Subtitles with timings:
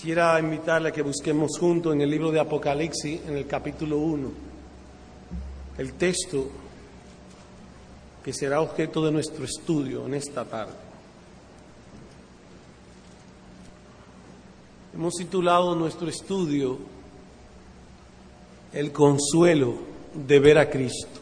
[0.00, 4.30] Quisiera invitarle a que busquemos juntos en el libro de Apocalipsis, en el capítulo 1,
[5.76, 6.48] el texto
[8.24, 10.72] que será objeto de nuestro estudio en esta tarde.
[14.94, 16.78] Hemos titulado nuestro estudio
[18.72, 19.74] El consuelo
[20.14, 21.20] de ver a Cristo.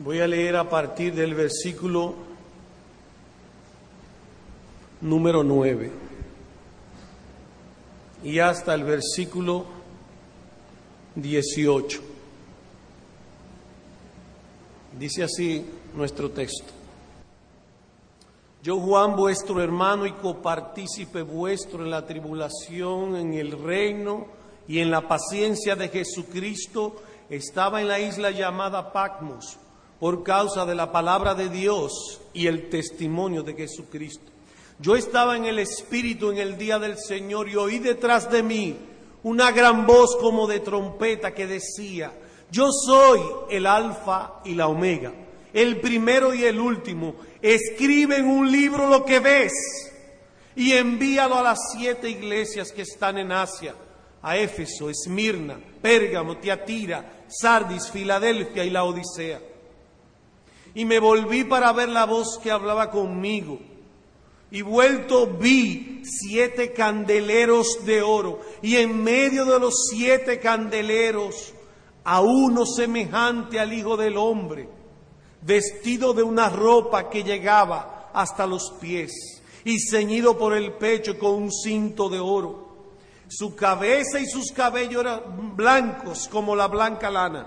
[0.00, 2.31] Voy a leer a partir del versículo
[5.02, 5.90] número 9
[8.24, 9.66] y hasta el versículo
[11.16, 12.00] 18.
[14.98, 16.72] Dice así nuestro texto.
[18.62, 24.28] Yo, Juan, vuestro hermano y copartícipe vuestro en la tribulación, en el reino
[24.68, 29.58] y en la paciencia de Jesucristo, estaba en la isla llamada Patmos
[29.98, 34.31] por causa de la palabra de Dios y el testimonio de Jesucristo.
[34.82, 38.76] Yo estaba en el Espíritu en el día del Señor y oí detrás de mí
[39.22, 42.12] una gran voz como de trompeta que decía,
[42.50, 45.12] yo soy el alfa y la omega,
[45.52, 47.14] el primero y el último.
[47.40, 49.52] Escribe en un libro lo que ves
[50.56, 53.76] y envíalo a las siete iglesias que están en Asia,
[54.20, 59.40] a Éfeso, Esmirna, Pérgamo, Tiatira, Sardis, Filadelfia y la Odisea.
[60.74, 63.60] Y me volví para ver la voz que hablaba conmigo
[64.52, 71.54] y vuelto vi siete candeleros de oro y en medio de los siete candeleros
[72.04, 74.68] a uno semejante al Hijo del Hombre,
[75.40, 81.32] vestido de una ropa que llegaba hasta los pies y ceñido por el pecho con
[81.44, 82.68] un cinto de oro.
[83.28, 87.46] Su cabeza y sus cabellos eran blancos como la blanca lana,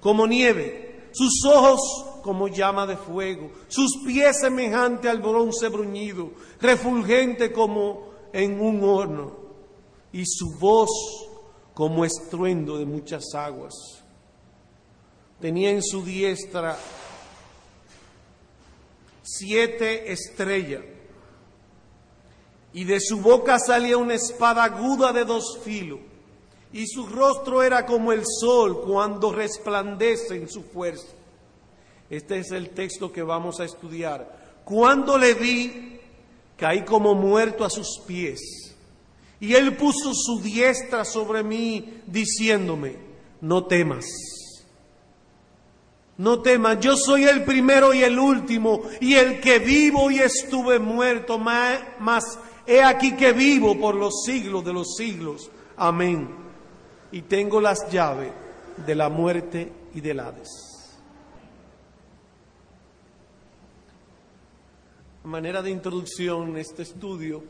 [0.00, 7.52] como nieve, sus ojos como llama de fuego, sus pies semejante al bronce bruñido, refulgente
[7.52, 9.36] como en un horno,
[10.12, 10.90] y su voz
[11.74, 13.74] como estruendo de muchas aguas.
[15.40, 16.76] Tenía en su diestra
[19.22, 20.82] siete estrellas,
[22.72, 26.00] y de su boca salía una espada aguda de dos filos,
[26.72, 31.19] y su rostro era como el sol cuando resplandece en su fuerza
[32.10, 34.60] este es el texto que vamos a estudiar.
[34.64, 36.00] Cuando le vi,
[36.56, 38.74] caí como muerto a sus pies.
[39.38, 42.96] Y él puso su diestra sobre mí, diciéndome,
[43.40, 44.06] no temas.
[46.18, 50.78] No temas, yo soy el primero y el último, y el que vivo y estuve
[50.78, 55.50] muerto, mas he aquí que vivo por los siglos de los siglos.
[55.76, 56.28] Amén.
[57.12, 58.32] Y tengo las llaves
[58.84, 60.69] de la muerte y del Hades.
[65.24, 67.42] Manera de introducción a este estudio,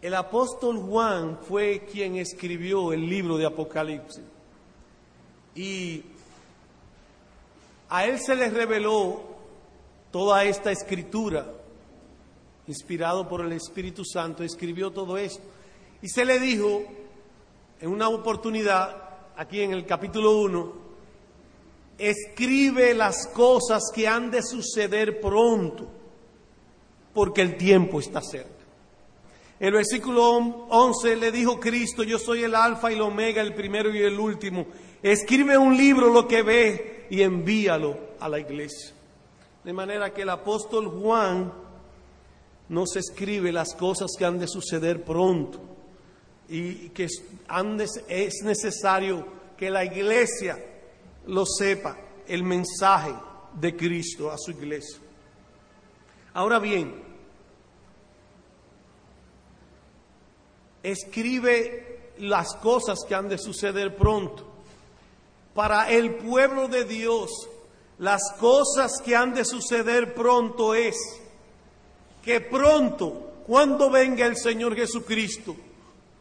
[0.00, 4.24] el apóstol Juan fue quien escribió el libro de Apocalipsis.
[5.54, 6.02] Y
[7.88, 9.22] a él se le reveló
[10.10, 11.46] toda esta escritura,
[12.66, 15.44] inspirado por el Espíritu Santo, escribió todo esto.
[16.00, 16.82] Y se le dijo
[17.80, 18.96] en una oportunidad,
[19.36, 20.81] aquí en el capítulo 1,
[22.08, 25.88] escribe las cosas que han de suceder pronto,
[27.14, 28.50] porque el tiempo está cerca.
[29.60, 33.94] El versículo 11 le dijo Cristo, yo soy el alfa y el omega, el primero
[33.94, 34.66] y el último.
[35.00, 38.92] Escribe un libro lo que ve y envíalo a la iglesia.
[39.62, 41.52] De manera que el apóstol Juan
[42.68, 45.60] nos escribe las cosas que han de suceder pronto
[46.48, 49.24] y que es necesario
[49.56, 50.58] que la iglesia
[51.26, 51.96] lo sepa
[52.26, 53.14] el mensaje
[53.54, 54.98] de Cristo a su iglesia.
[56.34, 56.94] Ahora bien,
[60.82, 64.48] escribe las cosas que han de suceder pronto.
[65.54, 67.30] Para el pueblo de Dios,
[67.98, 70.96] las cosas que han de suceder pronto es
[72.22, 75.54] que pronto, cuando venga el Señor Jesucristo,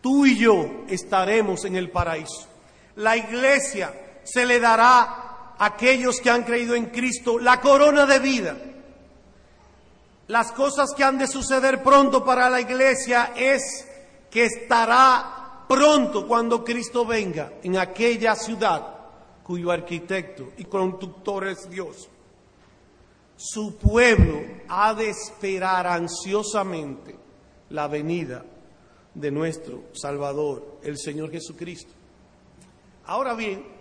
[0.02, 2.48] tú y yo estaremos en el paraíso.
[2.96, 3.94] La iglesia
[4.32, 5.02] se le dará
[5.58, 8.58] a aquellos que han creído en Cristo la corona de vida.
[10.28, 13.88] Las cosas que han de suceder pronto para la iglesia es
[14.30, 18.96] que estará pronto cuando Cristo venga en aquella ciudad
[19.44, 22.08] cuyo arquitecto y conductor es Dios.
[23.36, 24.40] Su pueblo
[24.70, 27.18] ha de esperar ansiosamente
[27.70, 28.46] la venida
[29.14, 31.92] de nuestro Salvador, el Señor Jesucristo.
[33.06, 33.81] Ahora bien,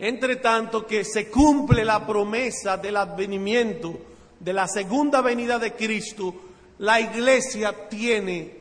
[0.00, 4.00] entre tanto que se cumple la promesa del advenimiento,
[4.40, 6.34] de la segunda venida de Cristo,
[6.78, 8.58] la iglesia tiene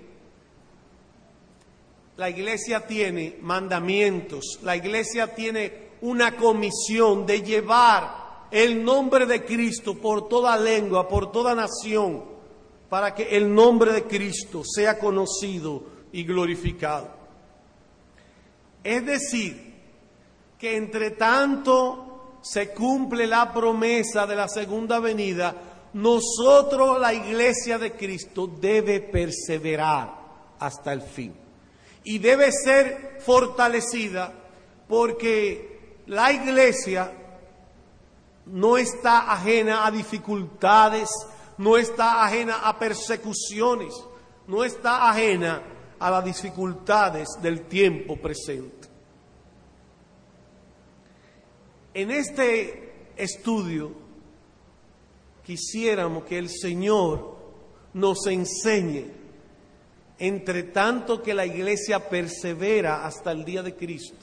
[2.17, 9.95] la iglesia tiene mandamientos, la iglesia tiene una comisión de llevar el nombre de Cristo
[9.95, 12.25] por toda lengua, por toda nación,
[12.89, 17.09] para que el nombre de Cristo sea conocido y glorificado.
[18.83, 19.68] Es decir,
[20.59, 25.55] que entre tanto se cumple la promesa de la segunda venida,
[25.93, 30.19] nosotros, la iglesia de Cristo, debe perseverar
[30.59, 31.33] hasta el fin
[32.03, 34.33] y debe ser fortalecida
[34.87, 37.11] porque la iglesia
[38.47, 41.09] no está ajena a dificultades,
[41.57, 43.93] no está ajena a persecuciones,
[44.47, 45.61] no está ajena
[45.99, 48.78] a las dificultades del tiempo presente.
[51.99, 53.91] En este estudio
[55.45, 57.35] quisiéramos que el Señor
[57.93, 59.11] nos enseñe
[60.17, 64.15] entre tanto que la iglesia persevera hasta el día de Cristo,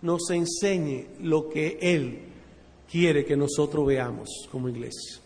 [0.00, 2.22] nos enseñe lo que Él
[2.88, 5.20] quiere que nosotros veamos como iglesia.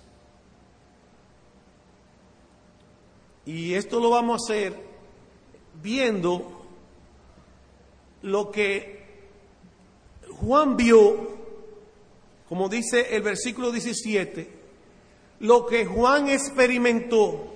[3.45, 4.75] Y esto lo vamos a hacer
[5.83, 6.65] viendo
[8.23, 9.03] lo que
[10.41, 11.42] Juan vio,
[12.53, 14.47] como dice el versículo 17,
[15.41, 17.55] lo que Juan experimentó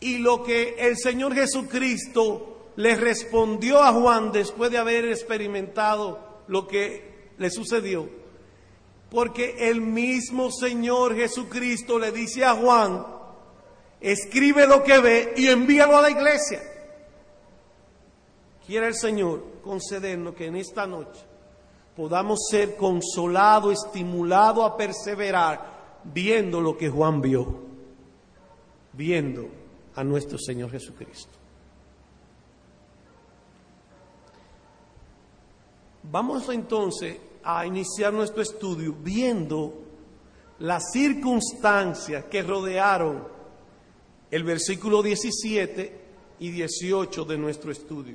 [0.00, 6.66] y lo que el Señor Jesucristo le respondió a Juan después de haber experimentado lo
[6.66, 8.08] que le sucedió.
[9.12, 13.06] Porque el mismo Señor Jesucristo le dice a Juan,
[14.00, 16.60] escribe lo que ve y envíalo a la iglesia.
[18.66, 21.27] Quiere el Señor concedernos que en esta noche
[21.98, 27.58] podamos ser consolados, estimulados a perseverar, viendo lo que Juan vio,
[28.92, 29.48] viendo
[29.96, 31.32] a nuestro Señor Jesucristo.
[36.04, 39.82] Vamos entonces a iniciar nuestro estudio viendo
[40.60, 43.26] las circunstancias que rodearon
[44.30, 46.00] el versículo 17
[46.38, 48.14] y 18 de nuestro estudio.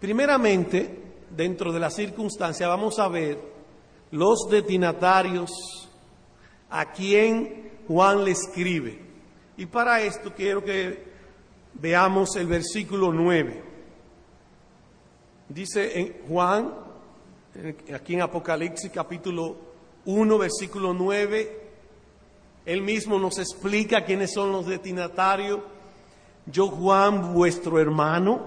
[0.00, 3.38] Primeramente, dentro de la circunstancia, vamos a ver
[4.10, 5.50] los destinatarios
[6.70, 9.00] a quien Juan le escribe.
[9.56, 11.04] Y para esto quiero que
[11.74, 13.62] veamos el versículo 9.
[15.48, 16.74] Dice en Juan,
[17.94, 19.56] aquí en Apocalipsis capítulo
[20.04, 21.60] 1, versículo 9,
[22.66, 25.60] él mismo nos explica quiénes son los destinatarios.
[26.46, 28.40] Yo, Juan, vuestro hermano,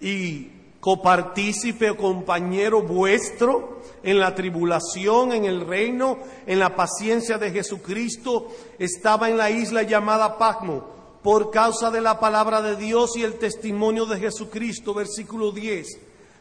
[0.00, 0.50] y
[0.86, 6.16] copartícipe o compañero vuestro en la tribulación, en el reino,
[6.46, 8.46] en la paciencia de Jesucristo,
[8.78, 10.84] estaba en la isla llamada Pacmo
[11.24, 15.88] por causa de la palabra de Dios y el testimonio de Jesucristo, versículo 10.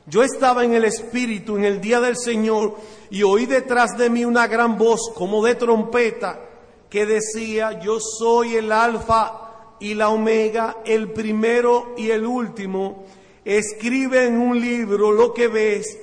[0.06, 2.76] Yo estaba en el Espíritu en el día del Señor
[3.10, 6.40] y oí detrás de mí una gran voz como de trompeta
[6.88, 13.06] que decía, yo soy el alfa y la omega, el primero y el último
[13.46, 15.98] escribe en un libro lo que ves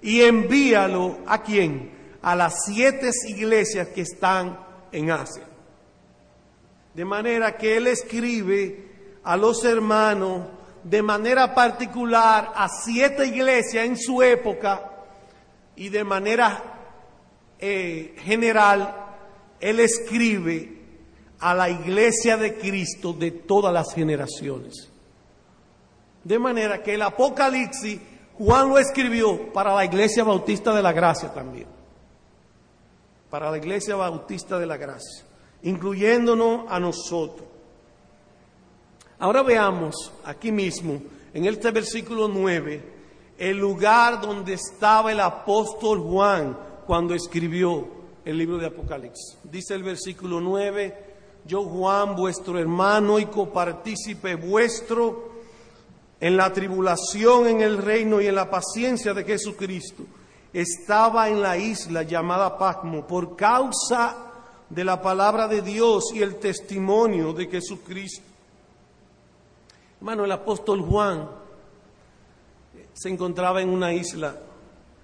[0.00, 1.92] y envíalo a quién?
[2.22, 4.58] A las siete iglesias que están
[4.92, 5.44] en Asia.
[6.94, 8.84] De manera que él escribe
[9.24, 10.46] a los hermanos
[10.84, 14.92] de manera particular a siete iglesias en su época
[15.76, 16.62] y de manera
[17.58, 18.94] eh, general
[19.58, 20.74] él escribe
[21.40, 24.90] a la iglesia de Cristo de todas las generaciones.
[26.24, 28.00] De manera que el Apocalipsis
[28.38, 31.68] Juan lo escribió para la Iglesia Bautista de la Gracia también.
[33.30, 35.24] Para la Iglesia Bautista de la Gracia,
[35.62, 37.46] incluyéndonos a nosotros.
[39.18, 41.00] Ahora veamos aquí mismo,
[41.32, 42.82] en este versículo 9,
[43.38, 47.86] el lugar donde estaba el apóstol Juan cuando escribió
[48.24, 49.38] el libro de Apocalipsis.
[49.44, 51.04] Dice el versículo 9,
[51.46, 55.33] yo Juan, vuestro hermano y copartícipe vuestro,
[56.20, 60.04] en la tribulación, en el reino y en la paciencia de Jesucristo,
[60.52, 64.16] estaba en la isla llamada Pacmo por causa
[64.70, 68.22] de la palabra de Dios y el testimonio de Jesucristo.
[69.98, 71.28] Hermano, el apóstol Juan
[72.92, 74.36] se encontraba en una isla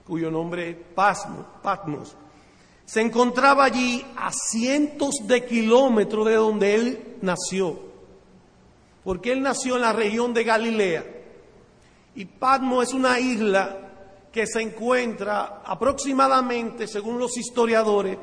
[0.06, 2.16] cuyo nombre es Patmos.
[2.84, 7.89] Se encontraba allí a cientos de kilómetros de donde él nació
[9.10, 11.04] porque él nació en la región de Galilea.
[12.14, 13.76] Y Patmos es una isla
[14.30, 18.16] que se encuentra aproximadamente, según los historiadores,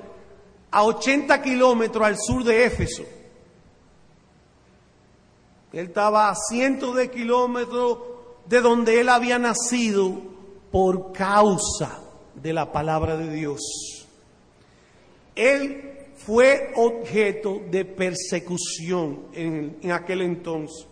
[0.72, 3.04] a 80 kilómetros al sur de Éfeso.
[5.74, 7.98] Él estaba a cientos de kilómetros
[8.46, 10.22] de donde él había nacido
[10.72, 12.00] por causa
[12.34, 14.08] de la palabra de Dios.
[15.36, 15.97] Él
[16.28, 20.86] fue objeto de persecución en, aquel entonces.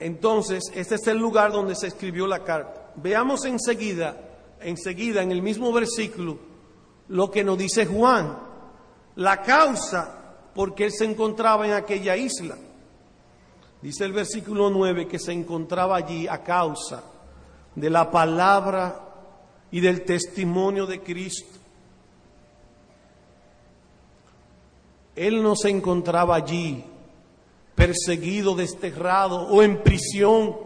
[0.00, 2.90] Entonces, este es el lugar donde se escribió la carta.
[2.96, 4.16] Veamos enseguida,
[4.60, 6.36] enseguida en el mismo versículo,
[7.06, 8.36] lo que nos dice Juan,
[9.14, 12.58] la causa por qué él se encontraba en aquella isla.
[13.80, 17.17] Dice el versículo 9 que se encontraba allí a causa
[17.80, 19.00] de la palabra
[19.70, 21.58] y del testimonio de Cristo.
[25.14, 26.84] Él no se encontraba allí
[27.74, 30.56] perseguido, desterrado o en prisión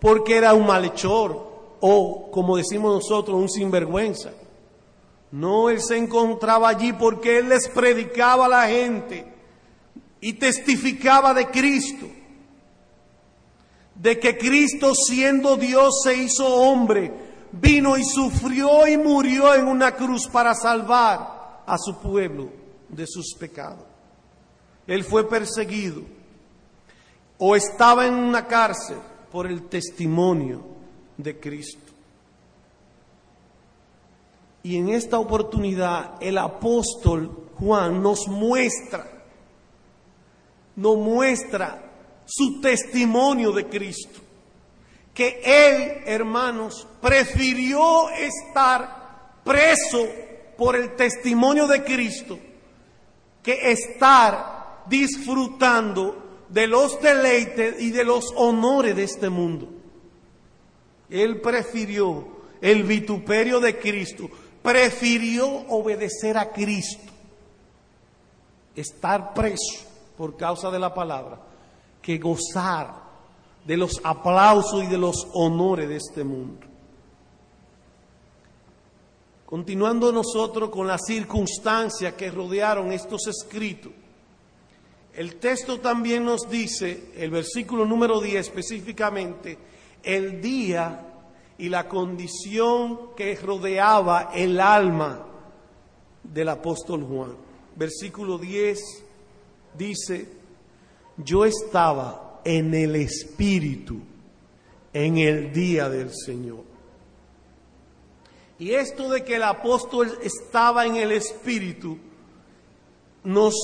[0.00, 4.30] porque era un malhechor o, como decimos nosotros, un sinvergüenza.
[5.30, 9.26] No, él se encontraba allí porque él les predicaba a la gente
[10.20, 12.06] y testificaba de Cristo,
[13.94, 17.12] de que Cristo siendo Dios se hizo hombre,
[17.52, 22.50] vino y sufrió y murió en una cruz para salvar a su pueblo
[22.88, 23.84] de sus pecados.
[24.86, 26.02] Él fue perseguido
[27.38, 28.98] o estaba en una cárcel
[29.30, 30.64] por el testimonio
[31.16, 31.92] de Cristo.
[34.62, 39.06] Y en esta oportunidad el apóstol Juan nos muestra,
[40.76, 41.83] nos muestra
[42.26, 44.20] su testimonio de Cristo.
[45.12, 50.06] Que él, hermanos, prefirió estar preso
[50.56, 52.38] por el testimonio de Cristo
[53.44, 59.68] que estar disfrutando de los deleites y de los honores de este mundo.
[61.10, 62.26] Él prefirió
[62.60, 64.30] el vituperio de Cristo,
[64.62, 67.12] prefirió obedecer a Cristo,
[68.74, 69.84] estar preso
[70.16, 71.38] por causa de la palabra,
[72.04, 73.02] que gozar
[73.64, 76.66] de los aplausos y de los honores de este mundo.
[79.46, 83.90] Continuando nosotros con las circunstancias que rodearon estos escritos,
[85.14, 89.56] el texto también nos dice, el versículo número 10 específicamente,
[90.02, 91.06] el día
[91.56, 95.24] y la condición que rodeaba el alma
[96.22, 97.36] del apóstol Juan.
[97.76, 99.04] Versículo 10
[99.78, 100.43] dice,
[101.16, 104.00] yo estaba en el Espíritu
[104.94, 106.64] en el día del Señor.
[108.58, 111.98] Y esto de que el apóstol estaba en el Espíritu
[113.24, 113.54] nos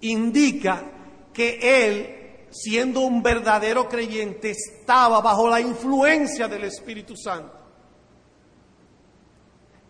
[0.00, 0.90] indica
[1.32, 7.52] que él, siendo un verdadero creyente, estaba bajo la influencia del Espíritu Santo.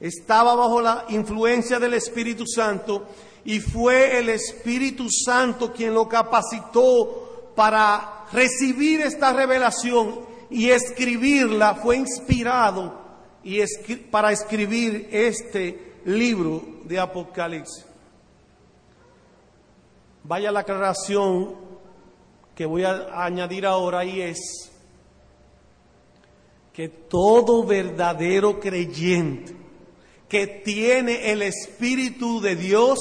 [0.00, 3.06] Estaba bajo la influencia del Espíritu Santo
[3.46, 10.18] y fue el Espíritu Santo quien lo capacitó para recibir esta revelación
[10.50, 11.76] y escribirla.
[11.76, 13.00] Fue inspirado
[13.44, 13.62] y
[14.10, 17.86] para escribir este libro de Apocalipsis.
[20.24, 21.54] Vaya la aclaración
[22.52, 24.72] que voy a añadir ahora y es
[26.72, 29.54] que todo verdadero creyente
[30.28, 32.98] que tiene el Espíritu de Dios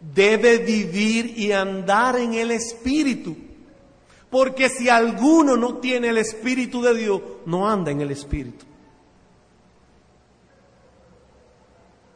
[0.00, 3.36] debe vivir y andar en el Espíritu.
[4.30, 8.64] Porque si alguno no tiene el Espíritu de Dios, no anda en el Espíritu.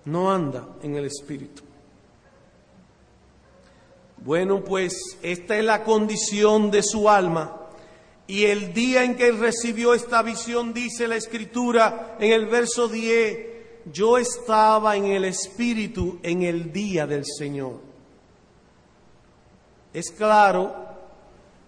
[0.04, 1.62] No anda en el Espíritu.
[4.18, 7.56] Bueno, pues esta es la condición de su alma.
[8.26, 13.49] Y el día en que recibió esta visión, dice la escritura en el verso 10,
[13.92, 17.80] yo estaba en el Espíritu en el día del Señor.
[19.92, 20.74] Es claro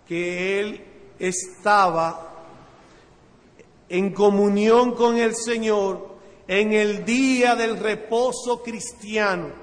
[0.06, 0.84] que él
[1.18, 2.46] estaba
[3.88, 6.12] en comunión con el Señor
[6.48, 9.62] en el día del reposo cristiano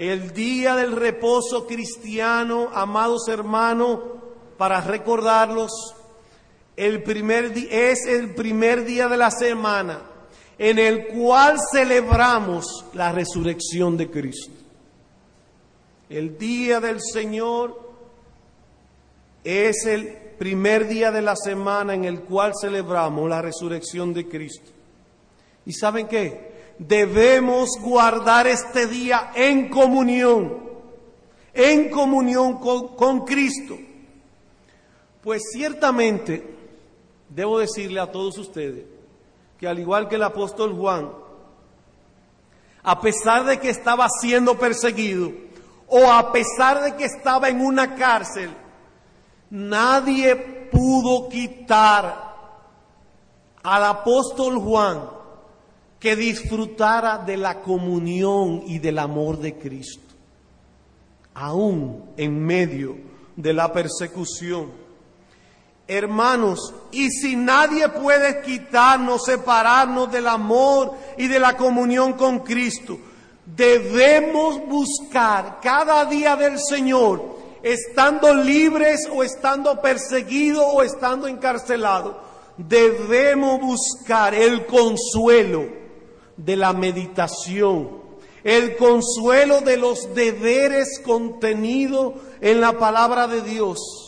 [0.00, 4.00] el día del reposo cristiano, amados hermanos,
[4.56, 5.94] para recordarlos,
[6.74, 10.09] el primer es el primer día de la semana
[10.60, 14.52] en el cual celebramos la resurrección de Cristo.
[16.10, 17.90] El día del Señor
[19.42, 20.06] es el
[20.38, 24.70] primer día de la semana en el cual celebramos la resurrección de Cristo.
[25.64, 26.50] ¿Y saben qué?
[26.80, 30.60] debemos guardar este día en comunión,
[31.52, 33.76] en comunión con, Cristo.
[35.22, 36.42] Pues ciertamente,
[37.28, 38.86] debo decirle a todos ustedes
[39.60, 41.10] que al igual que el apóstol Juan,
[42.82, 45.32] a pesar de que estaba siendo perseguido
[45.86, 48.48] o a pesar de que estaba en una cárcel,
[49.50, 50.34] nadie
[50.72, 52.30] pudo quitar
[53.62, 55.02] al apóstol Juan
[55.98, 60.14] que disfrutara de la comunión y del amor de Cristo,
[61.34, 62.96] aún en medio
[63.36, 64.79] de la persecución.
[65.92, 72.96] Hermanos, y si nadie puede quitarnos, separarnos del amor y de la comunión con Cristo,
[73.44, 82.14] debemos buscar cada día del Señor, estando libres o estando perseguidos o estando encarcelados,
[82.56, 85.64] debemos buscar el consuelo
[86.36, 87.98] de la meditación,
[88.44, 93.99] el consuelo de los deberes contenidos en la palabra de Dios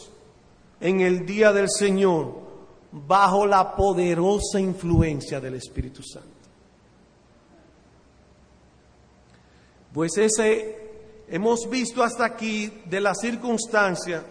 [0.82, 2.34] en el día del Señor
[2.90, 6.28] bajo la poderosa influencia del Espíritu Santo.
[9.92, 14.24] Pues ese, hemos visto hasta aquí de la circunstancia,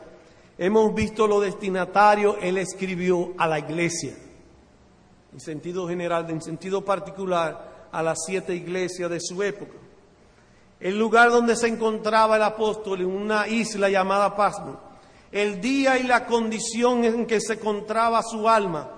[0.58, 4.14] hemos visto lo destinatario, él escribió a la iglesia,
[5.32, 9.78] en sentido general, en sentido particular, a las siete iglesias de su época.
[10.82, 14.91] El lugar donde se encontraba el apóstol en una isla llamada Pasmo
[15.32, 18.90] el día y la condición en que se encontraba su alma.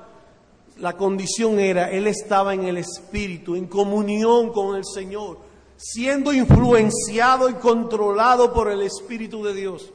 [0.78, 5.40] La condición era, él estaba en el Espíritu, en comunión con el Señor,
[5.78, 9.92] siendo influenciado y controlado por el Espíritu de Dios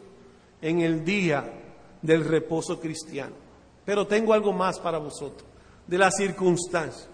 [0.62, 1.52] en el día
[2.00, 3.34] del reposo cristiano.
[3.84, 5.48] Pero tengo algo más para vosotros,
[5.86, 7.08] de la circunstancia.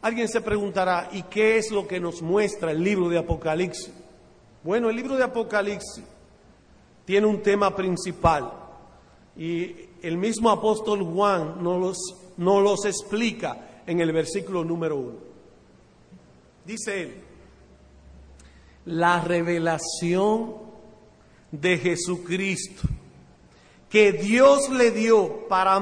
[0.00, 3.92] Alguien se preguntará, ¿y qué es lo que nos muestra el libro de Apocalipsis?
[4.64, 6.02] Bueno, el libro de Apocalipsis
[7.04, 8.52] tiene un tema principal
[9.36, 11.98] y el mismo apóstol Juan nos los,
[12.36, 15.18] nos los explica en el versículo número uno.
[16.64, 17.14] Dice él,
[18.86, 20.54] la revelación
[21.50, 22.88] de Jesucristo
[23.92, 25.78] que Dios le dio para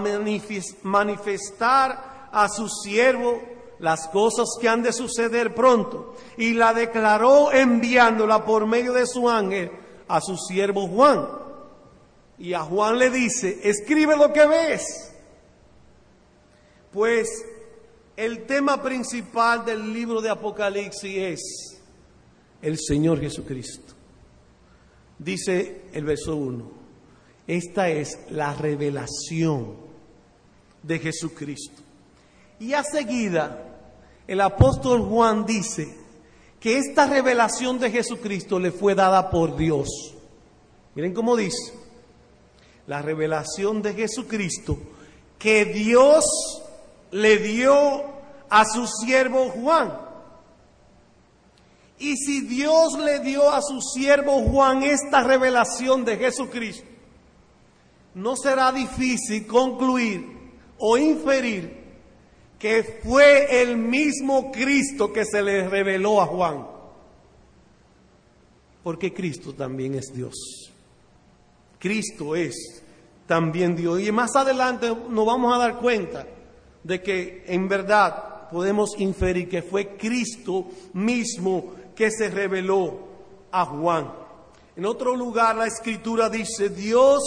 [0.82, 3.40] manifestar a su siervo
[3.78, 9.30] las cosas que han de suceder pronto y la declaró enviándola por medio de su
[9.30, 9.70] ángel
[10.10, 11.26] a su siervo Juan.
[12.38, 15.12] Y a Juan le dice, escribe lo que ves.
[16.92, 17.28] Pues
[18.16, 21.80] el tema principal del libro de Apocalipsis es
[22.60, 23.94] el Señor Jesucristo.
[25.18, 26.70] Dice el verso 1,
[27.46, 29.76] esta es la revelación
[30.82, 31.82] de Jesucristo.
[32.58, 33.78] Y a seguida,
[34.26, 35.99] el apóstol Juan dice,
[36.60, 39.88] que esta revelación de Jesucristo le fue dada por Dios.
[40.94, 41.72] Miren cómo dice,
[42.86, 44.78] la revelación de Jesucristo
[45.38, 46.24] que Dios
[47.12, 48.04] le dio
[48.50, 49.98] a su siervo Juan.
[51.98, 56.86] Y si Dios le dio a su siervo Juan esta revelación de Jesucristo,
[58.14, 60.26] no será difícil concluir
[60.78, 61.79] o inferir
[62.60, 66.66] que fue el mismo Cristo que se le reveló a Juan.
[68.82, 70.70] Porque Cristo también es Dios.
[71.78, 72.82] Cristo es
[73.26, 74.00] también Dios.
[74.00, 76.26] Y más adelante nos vamos a dar cuenta
[76.84, 83.08] de que en verdad podemos inferir que fue Cristo mismo que se reveló
[83.52, 84.12] a Juan.
[84.76, 87.22] En otro lugar la escritura dice, Dios,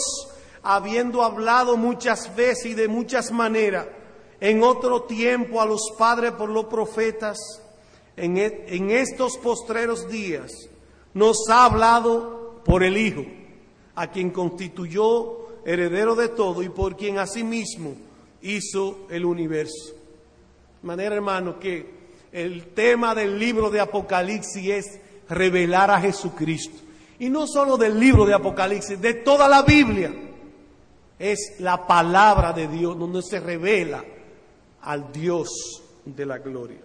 [0.62, 3.88] habiendo hablado muchas veces y de muchas maneras,
[4.44, 7.38] en otro tiempo a los padres por los profetas,
[8.18, 10.52] en, e, en estos postreros días,
[11.14, 13.24] nos ha hablado por el Hijo,
[13.96, 17.96] a quien constituyó heredero de todo y por quien asimismo
[18.42, 19.94] hizo el universo.
[20.82, 21.94] De manera, hermano, que
[22.34, 26.82] el tema del libro de Apocalipsis es revelar a Jesucristo.
[27.18, 30.14] Y no solo del libro de Apocalipsis, de toda la Biblia.
[31.18, 34.04] Es la palabra de Dios donde se revela
[34.84, 35.50] al Dios
[36.06, 36.82] de la gloria.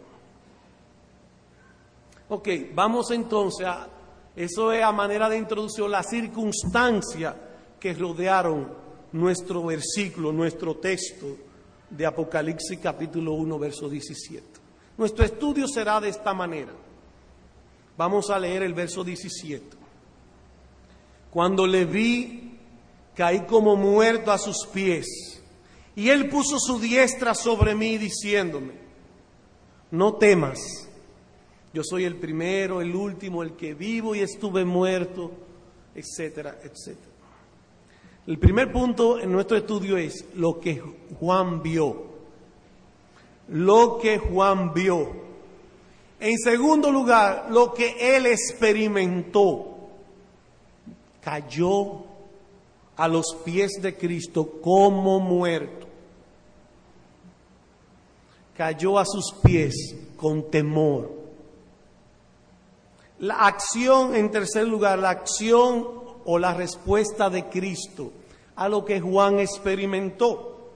[2.31, 3.89] Ok, vamos entonces a,
[4.37, 7.35] eso es a manera de introducción, la circunstancia
[7.81, 8.69] que rodearon
[9.13, 11.27] nuestro versículo, nuestro texto
[11.91, 14.47] de Apocalipsis capítulo 1, verso 17.
[14.99, 16.73] Nuestro estudio será de esta manera.
[17.97, 19.77] Vamos a leer el verso 17.
[21.31, 22.59] Cuando le vi,
[23.15, 25.38] caí como muerto a sus pies
[25.99, 28.73] y él puso su diestra sobre mí diciéndome,
[29.91, 30.89] no temas,
[31.75, 35.33] yo soy el primero, el último, el que vivo y estuve muerto,
[35.97, 37.11] etcétera, etcétera.
[38.29, 40.81] El primer punto en nuestro estudio es lo que
[41.19, 42.07] Juan vio.
[43.49, 45.11] Lo que Juan vio.
[46.21, 49.79] En segundo lugar, lo que él experimentó.
[51.21, 52.05] Cayó
[52.97, 55.88] a los pies de Cristo como muerto.
[58.59, 61.13] Cayó a sus pies con temor.
[63.21, 65.87] La acción, en tercer lugar, la acción
[66.25, 68.11] o la respuesta de Cristo
[68.57, 70.73] a lo que Juan experimentó.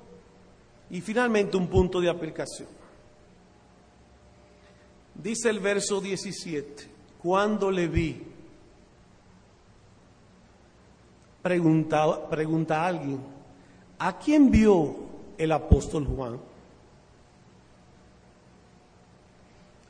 [0.90, 2.68] Y finalmente un punto de aplicación.
[5.16, 6.88] Dice el verso 17,
[7.20, 8.22] cuando le vi,
[11.42, 13.18] pregunta, pregunta a alguien,
[13.98, 14.94] ¿a quién vio
[15.36, 16.51] el apóstol Juan?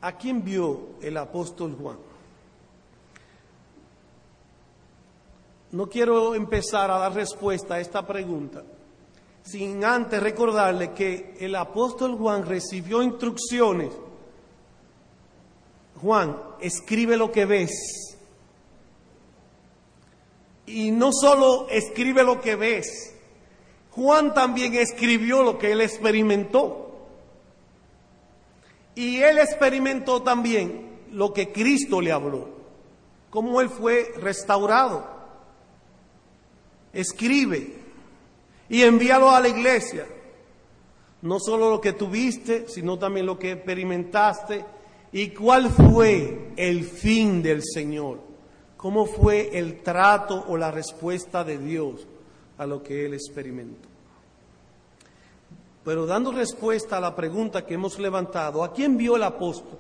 [0.03, 1.97] ¿A quién vio el apóstol Juan?
[5.71, 8.63] No quiero empezar a dar respuesta a esta pregunta
[9.45, 13.93] sin antes recordarle que el apóstol Juan recibió instrucciones.
[16.01, 18.17] Juan, escribe lo que ves.
[20.67, 23.15] Y no solo escribe lo que ves,
[23.91, 26.92] Juan también escribió lo que él experimentó.
[28.95, 32.49] Y él experimentó también lo que Cristo le habló,
[33.31, 35.07] cómo él fue restaurado.
[36.93, 37.75] Escribe
[38.69, 40.07] y envíalo a la iglesia.
[41.23, 44.65] No solo lo que tuviste, sino también lo que experimentaste
[45.13, 48.21] y cuál fue el fin del Señor.
[48.77, 52.07] ¿Cómo fue el trato o la respuesta de Dios
[52.59, 53.92] a lo que él experimentó?
[55.85, 59.79] Pero dando respuesta a la pregunta que hemos levantado, ¿a quién vio el apóstol?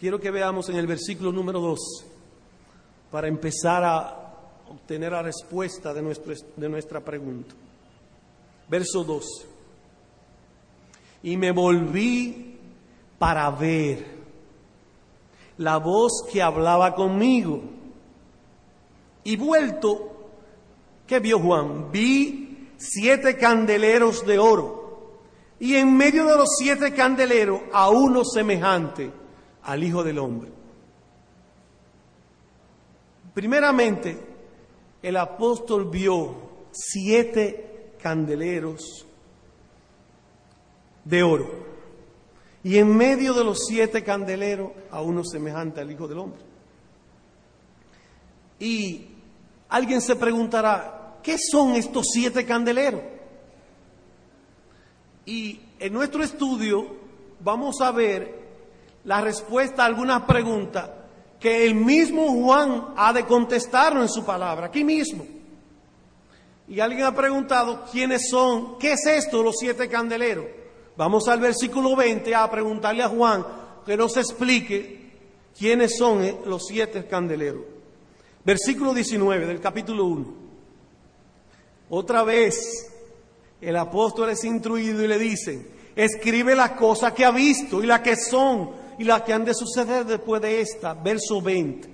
[0.00, 2.06] Quiero que veamos en el versículo número 12,
[3.10, 4.34] para empezar a
[4.70, 7.54] obtener la respuesta de, nuestro, de nuestra pregunta.
[8.68, 9.28] Verso 12.
[11.22, 12.58] Y me volví
[13.18, 14.04] para ver
[15.58, 17.62] la voz que hablaba conmigo.
[19.24, 20.30] Y vuelto,
[21.06, 21.92] ¿qué vio Juan?
[21.92, 24.83] Vi siete candeleros de oro
[25.64, 29.10] y en medio de los siete candeleros a uno semejante
[29.62, 30.50] al Hijo del Hombre.
[33.32, 34.14] Primeramente,
[35.00, 39.06] el apóstol vio siete candeleros
[41.02, 41.50] de oro
[42.62, 46.42] y en medio de los siete candeleros a uno semejante al Hijo del Hombre.
[48.58, 49.06] Y
[49.70, 53.13] alguien se preguntará, ¿qué son estos siete candeleros?
[55.26, 56.86] Y en nuestro estudio
[57.40, 58.42] vamos a ver
[59.04, 60.90] la respuesta a algunas preguntas
[61.38, 65.26] que el mismo Juan ha de contestarnos en su palabra, aquí mismo.
[66.66, 70.46] Y alguien ha preguntado quiénes son, qué es esto los siete candeleros.
[70.96, 73.44] Vamos al versículo 20 a preguntarle a Juan
[73.84, 75.10] que nos explique
[75.58, 77.62] quiénes son eh, los siete candeleros.
[78.44, 80.34] Versículo 19 del capítulo 1.
[81.90, 82.93] Otra vez
[83.64, 88.00] el apóstol es instruido y le dice, escribe las cosas que ha visto y las
[88.00, 90.92] que son y las que han de suceder después de esta.
[90.92, 91.88] Verso 20.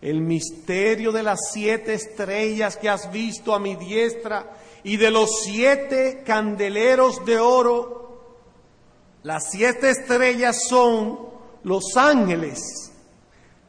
[0.00, 4.48] El misterio de las siete estrellas que has visto a mi diestra
[4.84, 7.96] y de los siete candeleros de oro.
[9.24, 11.18] Las siete estrellas son
[11.64, 12.92] los ángeles,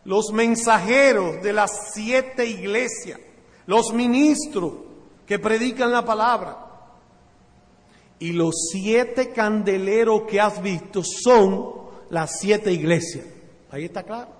[0.05, 3.19] los mensajeros de las siete iglesias,
[3.65, 4.88] los ministros
[5.29, 6.57] que predican la palabra.
[8.17, 11.71] Y los siete candeleros que has visto son
[12.09, 13.25] las siete iglesias.
[13.69, 14.31] Ahí está claro.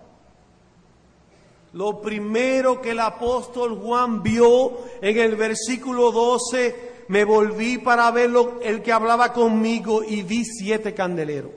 [1.74, 8.32] Lo primero que el apóstol Juan vio en el versículo 12, me volví para ver
[8.64, 11.52] el que hablaba conmigo y vi siete candeleros.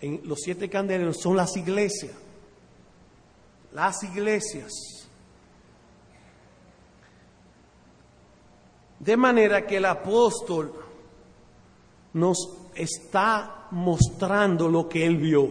[0.00, 2.10] En los siete candeleros son las iglesias.
[3.72, 4.99] Las iglesias.
[9.00, 10.72] De manera que el apóstol
[12.12, 15.48] nos está mostrando lo que él vio.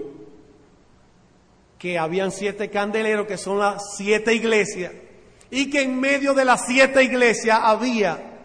[1.77, 4.93] Que habían siete candeleros, que son las siete iglesias,
[5.49, 8.37] y que en medio de las siete iglesias había,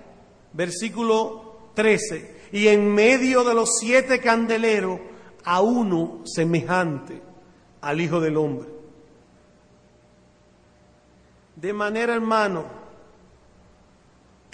[0.52, 5.00] versículo 13, y en medio de los siete candeleros
[5.44, 7.20] a uno semejante
[7.80, 8.68] al Hijo del Hombre.
[11.56, 12.83] De manera, hermano,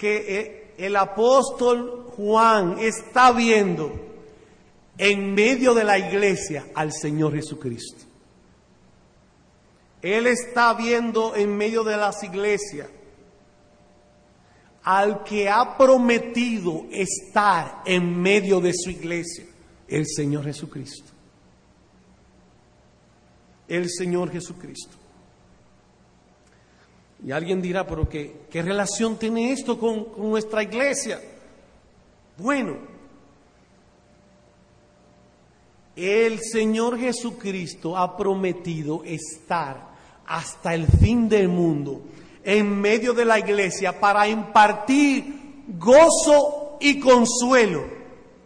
[0.01, 3.93] que eh, el apóstol Juan está viendo
[4.97, 8.03] en medio de la iglesia al Señor Jesucristo.
[10.01, 12.89] Él está viendo en medio de las iglesias
[14.81, 19.45] al que ha prometido estar en medio de su iglesia.
[19.87, 21.11] El Señor Jesucristo.
[23.67, 25.00] El Señor Jesucristo.
[27.23, 31.21] Y alguien dirá, pero ¿qué, qué relación tiene esto con, con nuestra iglesia?
[32.37, 32.77] Bueno,
[35.95, 39.91] el Señor Jesucristo ha prometido estar
[40.25, 42.01] hasta el fin del mundo
[42.43, 47.85] en medio de la iglesia para impartir gozo y consuelo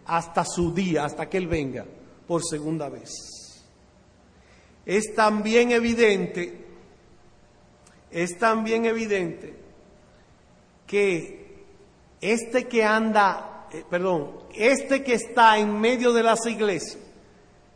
[0.04, 1.86] hasta su día, hasta que Él venga
[2.26, 3.10] por segunda vez.
[4.84, 6.65] Es también evidente,
[8.10, 9.54] es también evidente
[10.86, 11.64] que
[12.20, 16.98] este que anda, eh, perdón, este que está en medio de las iglesias,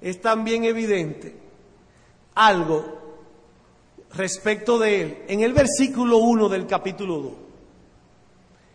[0.01, 1.35] es también evidente
[2.35, 2.99] algo
[4.15, 7.33] respecto de él en el versículo 1 del capítulo 2.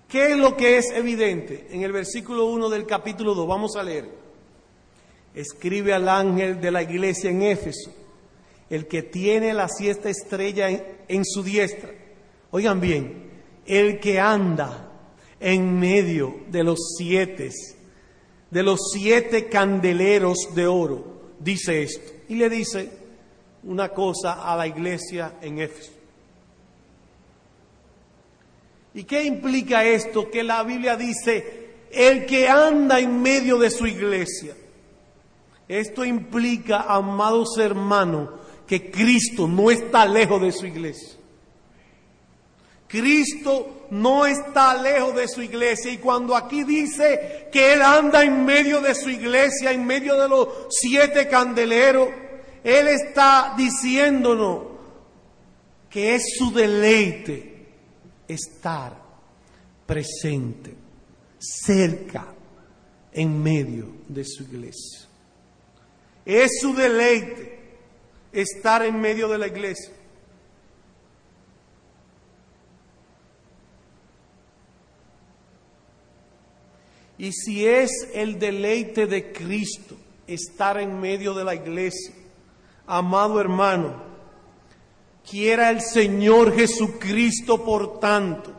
[0.07, 3.47] ¿Qué es lo que es evidente en el versículo 1 del capítulo 2?
[3.47, 4.07] Vamos a leer.
[5.33, 7.91] Escribe al ángel de la iglesia en Éfeso,
[8.75, 11.91] el que tiene la siesta estrella en, en su diestra.
[12.51, 13.31] Oigan bien,
[13.65, 14.91] el que anda
[15.39, 17.51] en medio de los siete,
[18.51, 22.11] de los siete candeleros de oro, dice esto.
[22.29, 22.89] Y le dice,
[23.63, 25.91] una cosa a la iglesia en Éfeso.
[28.93, 30.29] ¿Y qué implica esto?
[30.31, 34.55] Que la Biblia dice, el que anda en medio de su iglesia.
[35.67, 38.29] Esto implica, amados hermanos,
[38.67, 41.17] que Cristo no está lejos de su iglesia.
[42.87, 48.45] Cristo no está lejos de su iglesia y cuando aquí dice que Él anda en
[48.45, 52.09] medio de su iglesia, en medio de los siete candeleros,
[52.65, 54.63] él está diciéndonos
[55.87, 57.67] que es su deleite
[58.27, 58.99] estar
[59.85, 60.73] presente,
[61.37, 62.33] cerca,
[63.13, 65.07] en medio de su iglesia.
[66.25, 67.54] Es su deleite
[68.41, 69.93] estar en medio de la iglesia.
[77.17, 79.95] Y si es el deleite de Cristo
[80.27, 82.13] estar en medio de la iglesia,
[82.87, 83.95] Amado hermano,
[85.27, 88.53] quiera el Señor Jesucristo, por tanto,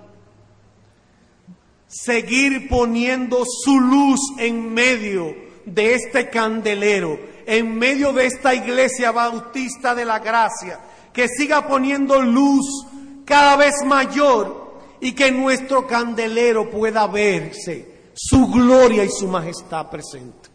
[1.86, 5.32] seguir poniendo su luz en medio
[5.64, 10.80] de este candelero, en medio de esta iglesia bautista de la gracia,
[11.12, 12.87] que siga poniendo luz
[13.24, 20.50] cada vez mayor y que nuestro candelero pueda verse su gloria y su majestad presente.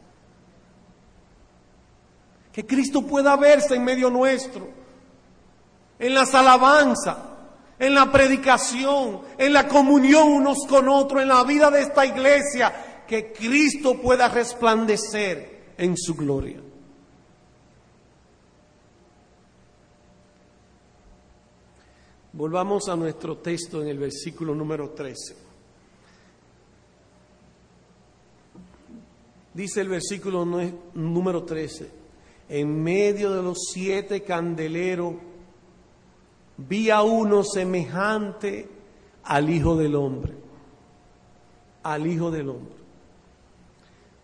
[2.52, 4.68] Que Cristo pueda verse en medio nuestro,
[5.98, 7.18] en las alabanzas,
[7.80, 13.04] en la predicación, en la comunión unos con otros, en la vida de esta iglesia,
[13.08, 16.60] que Cristo pueda resplandecer en su gloria.
[22.34, 25.36] Volvamos a nuestro texto en el versículo número 13.
[29.54, 30.46] Dice el versículo
[30.94, 32.02] número 13
[32.52, 35.14] en medio de los siete candeleros,
[36.58, 38.68] vi a uno semejante
[39.24, 40.34] al Hijo del Hombre,
[41.82, 42.76] al Hijo del Hombre.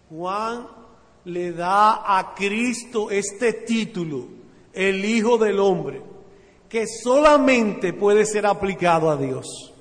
[0.09, 0.67] Juan
[1.23, 4.27] le da a Cristo este título,
[4.73, 6.01] el Hijo del Hombre,
[6.69, 9.73] que solamente puede ser aplicado a Dios.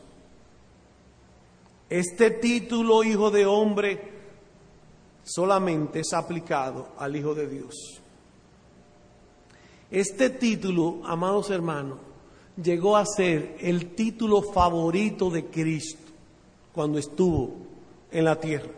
[1.88, 4.12] Este título, Hijo de Hombre,
[5.22, 8.00] solamente es aplicado al Hijo de Dios.
[9.90, 11.98] Este título, amados hermanos,
[12.60, 16.12] llegó a ser el título favorito de Cristo
[16.72, 17.52] cuando estuvo
[18.10, 18.70] en la tierra.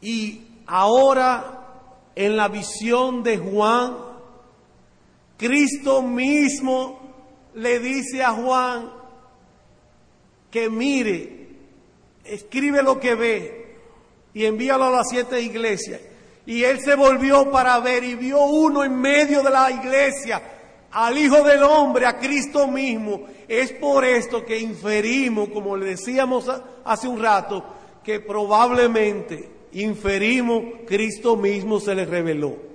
[0.00, 4.11] Y ahora, en la visión de Juan,
[5.42, 7.00] Cristo mismo
[7.54, 8.92] le dice a Juan
[10.52, 11.48] que mire,
[12.24, 13.76] escribe lo que ve
[14.34, 16.00] y envíalo a las siete iglesias
[16.46, 20.40] y él se volvió para ver y vio uno en medio de la iglesia,
[20.92, 23.22] al Hijo del Hombre, a Cristo mismo.
[23.48, 26.48] Es por esto que inferimos, como le decíamos
[26.84, 27.64] hace un rato,
[28.04, 32.71] que probablemente inferimos Cristo mismo se le reveló.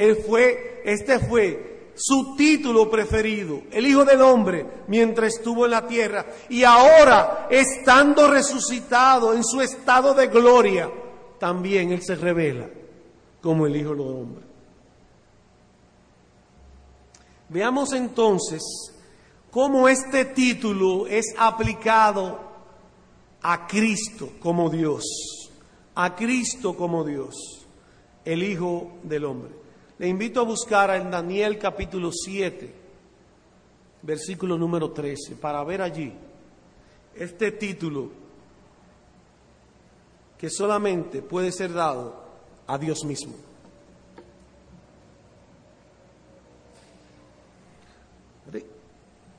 [0.00, 5.86] Él fue, este fue su título preferido, el Hijo del Hombre, mientras estuvo en la
[5.86, 6.24] tierra.
[6.48, 10.90] Y ahora, estando resucitado en su estado de gloria,
[11.38, 12.66] también Él se revela
[13.42, 14.44] como el Hijo del Hombre.
[17.50, 18.62] Veamos entonces
[19.50, 22.40] cómo este título es aplicado
[23.42, 25.04] a Cristo como Dios.
[25.92, 27.66] a Cristo como Dios,
[28.24, 29.59] el Hijo del Hombre.
[30.00, 32.72] Le invito a buscar en Daniel capítulo 7,
[34.00, 36.10] versículo número 13, para ver allí
[37.14, 38.08] este título
[40.38, 42.14] que solamente puede ser dado
[42.66, 43.34] a Dios mismo.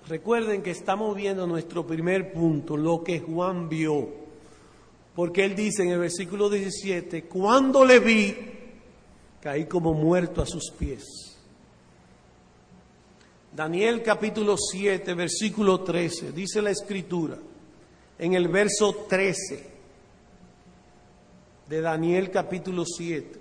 [0.07, 4.09] Recuerden que estamos viendo nuestro primer punto, lo que Juan vio.
[5.15, 8.60] Porque él dice en el versículo 17, cuando le vi,
[9.41, 11.37] caí como muerto a sus pies.
[13.53, 17.37] Daniel capítulo 7, versículo 13, dice la escritura,
[18.17, 19.71] en el verso 13
[21.67, 23.39] de Daniel capítulo 7.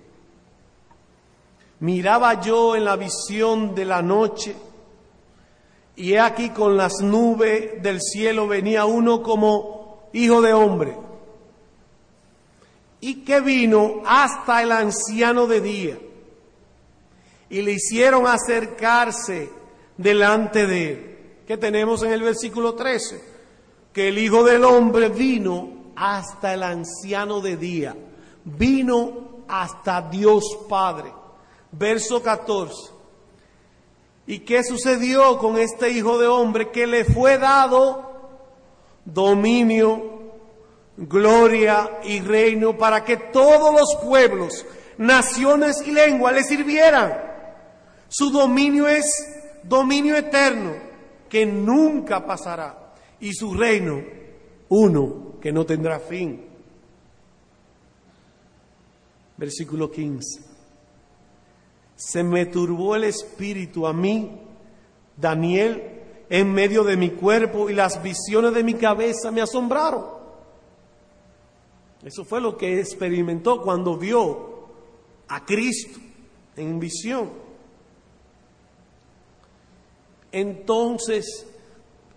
[1.79, 4.55] Miraba yo en la visión de la noche,
[5.95, 10.97] y he aquí con las nubes del cielo venía uno como hijo de hombre,
[13.01, 15.99] y que vino hasta el anciano de día,
[17.49, 19.51] y le hicieron acercarse
[19.97, 21.17] delante de él.
[21.45, 23.21] ¿Qué tenemos en el versículo 13?
[23.91, 27.95] Que el Hijo del Hombre vino hasta el anciano de día,
[28.45, 31.11] vino hasta Dios Padre.
[31.73, 32.91] Verso 14.
[34.27, 38.11] ¿Y qué sucedió con este hijo de hombre que le fue dado
[39.05, 40.10] dominio,
[41.01, 44.65] gloria y reino para que todos los pueblos,
[44.97, 47.13] naciones y lenguas le sirvieran?
[48.07, 49.05] Su dominio es
[49.63, 50.73] dominio eterno
[51.29, 54.01] que nunca pasará y su reino
[54.69, 56.45] uno que no tendrá fin.
[59.37, 60.51] Versículo 15
[62.01, 64.31] se me turbó el espíritu a mí,
[65.15, 65.83] Daniel,
[66.29, 70.20] en medio de mi cuerpo y las visiones de mi cabeza me asombraron.
[72.03, 74.67] Eso fue lo que experimentó cuando vio
[75.27, 75.99] a Cristo
[76.55, 77.29] en visión.
[80.31, 81.47] Entonces,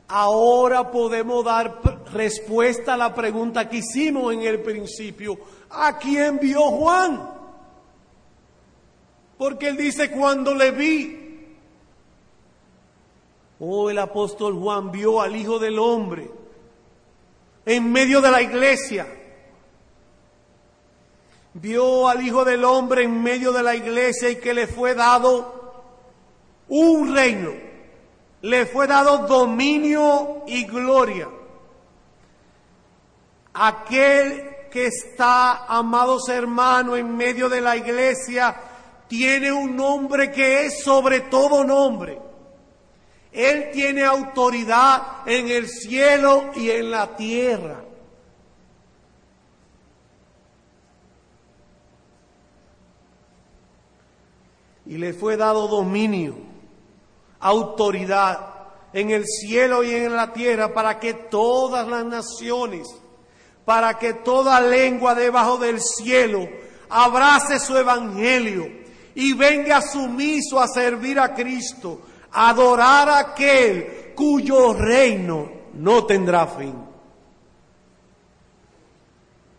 [0.09, 1.81] ahora podemos dar
[2.13, 5.39] respuesta a la pregunta que hicimos en el principio.
[5.71, 7.31] ¿A quién vio Juan?
[9.37, 11.47] Porque él dice, cuando le vi,
[13.59, 16.31] oh, el apóstol Juan vio al Hijo del Hombre
[17.67, 19.07] en medio de la iglesia.
[21.55, 25.83] Vio al Hijo del Hombre en medio de la iglesia y que le fue dado
[26.69, 27.53] un reino.
[28.43, 31.29] Le fue dado dominio y gloria.
[33.55, 38.57] Aquel que está, amados hermanos, en medio de la iglesia,
[39.07, 42.19] tiene un nombre que es sobre todo nombre.
[43.31, 47.84] Él tiene autoridad en el cielo y en la tierra.
[54.87, 56.37] Y le fue dado dominio,
[57.41, 58.55] autoridad
[58.93, 62.87] en el cielo y en la tierra para que todas las naciones,
[63.65, 66.49] para que toda lengua debajo del cielo
[66.89, 68.71] abrace su evangelio
[69.15, 76.75] y venga sumiso a servir a Cristo, adorar a aquel cuyo reino no tendrá fin.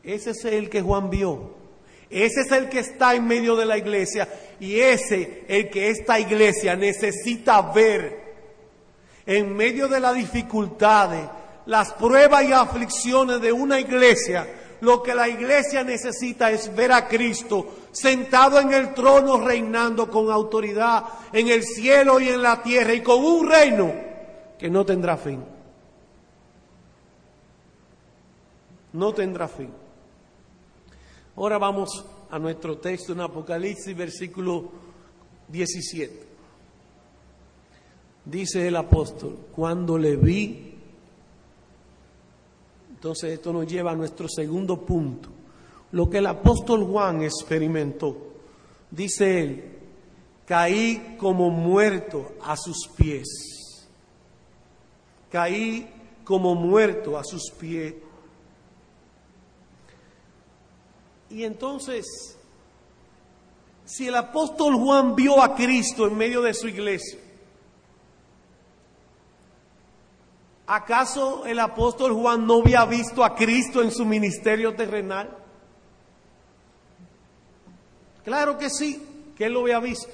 [0.03, 1.64] Ese es el que Juan vio.
[2.09, 4.27] Ese es el que está en medio de la iglesia
[4.59, 8.23] y ese el que esta iglesia necesita ver
[9.25, 11.27] en medio de las dificultades,
[11.65, 14.47] las pruebas y aflicciones de una iglesia
[14.81, 20.29] lo que la iglesia necesita es ver a Cristo sentado en el trono reinando con
[20.29, 23.93] autoridad en el cielo y en la tierra y con un reino
[24.59, 25.43] que no tendrá fin.
[28.93, 29.84] No tendrá fin.
[31.37, 34.71] Ahora vamos a nuestro texto en Apocalipsis, versículo
[35.49, 36.25] 17.
[38.23, 40.75] Dice el apóstol, cuando le vi,
[42.89, 45.29] entonces esto nos lleva a nuestro segundo punto.
[45.91, 48.15] Lo que el apóstol Juan experimentó.
[48.89, 49.63] Dice él,
[50.45, 53.27] caí como muerto a sus pies.
[55.29, 55.87] Caí
[56.23, 57.93] como muerto a sus pies.
[61.35, 62.37] Y entonces,
[63.83, 67.19] si el apóstol Juan vio a Cristo en medio de su iglesia,
[70.67, 75.29] ¿Acaso el apóstol Juan no había visto a Cristo en su ministerio terrenal?
[78.23, 80.11] Claro que sí, que él lo había visto.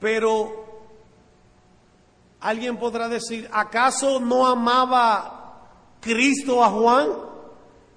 [0.00, 0.80] Pero
[2.40, 5.68] alguien podrá decir, ¿acaso no amaba
[6.00, 7.23] Cristo a Juan?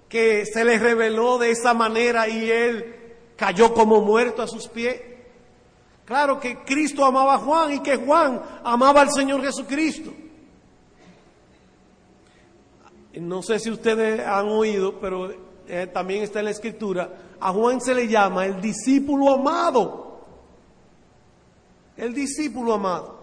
[0.10, 2.96] Que se le reveló de esa manera y él
[3.36, 5.02] cayó como muerto a sus pies.
[6.06, 10.12] Claro que Cristo amaba a Juan y que Juan amaba al Señor Jesucristo.
[13.14, 15.34] No sé si ustedes han oído, pero
[15.68, 20.22] eh, también está en la escritura, a Juan se le llama el discípulo amado.
[21.98, 23.18] El discípulo amado.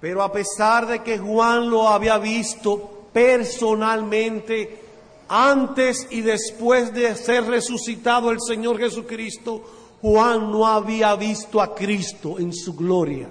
[0.00, 4.82] Pero a pesar de que Juan lo había visto personalmente,
[5.34, 9.64] antes y después de ser resucitado el Señor Jesucristo,
[10.02, 13.30] Juan no había visto a Cristo en su gloria,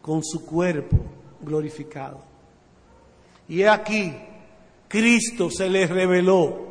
[0.00, 0.96] con su cuerpo
[1.40, 2.20] glorificado.
[3.48, 4.14] Y aquí,
[4.86, 6.70] Cristo se le reveló.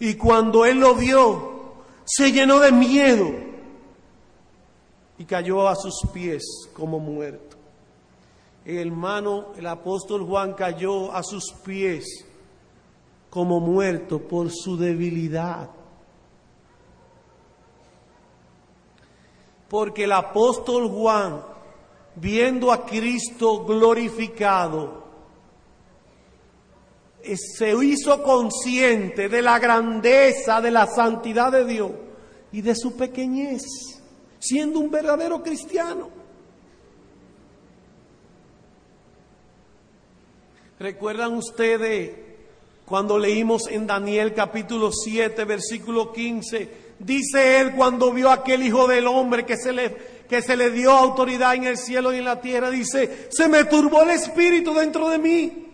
[0.00, 3.30] Y cuando él lo vio, se llenó de miedo
[5.16, 7.51] y cayó a sus pies como muerto.
[8.64, 12.24] El hermano, el apóstol Juan cayó a sus pies
[13.28, 15.70] como muerto por su debilidad.
[19.68, 21.42] Porque el apóstol Juan,
[22.14, 25.02] viendo a Cristo glorificado,
[27.34, 31.90] se hizo consciente de la grandeza, de la santidad de Dios
[32.52, 33.62] y de su pequeñez,
[34.38, 36.21] siendo un verdadero cristiano.
[40.82, 42.10] ¿Recuerdan ustedes
[42.84, 46.70] cuando leímos en Daniel capítulo 7, versículo 15?
[46.98, 49.94] Dice él cuando vio a aquel hijo del hombre que se le,
[50.28, 53.62] que se le dio autoridad en el cielo y en la tierra, dice, se me
[53.62, 55.68] turbó el espíritu dentro de mí.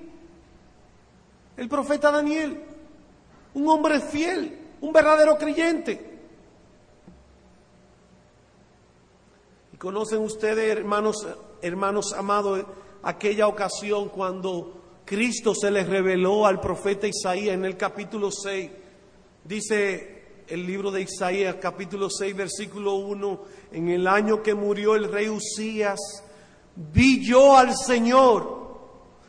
[1.57, 2.63] El profeta Daniel,
[3.55, 6.19] un hombre fiel, un verdadero creyente.
[9.73, 11.27] Y conocen ustedes, hermanos,
[11.63, 12.67] hermanos amados,
[13.03, 14.78] aquella ocasión cuando
[15.09, 18.71] Cristo se le reveló al profeta Isaías en el capítulo 6.
[19.43, 23.41] Dice el libro de Isaías, capítulo 6, versículo 1,
[23.73, 25.99] en el año que murió el rey Usías,
[26.77, 28.81] vi yo al Señor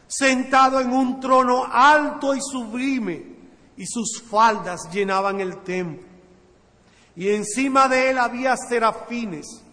[0.06, 3.38] sentado en un trono alto y sublime,
[3.78, 6.06] y sus faldas llenaban el templo.
[7.16, 9.64] Y encima de él había serafines,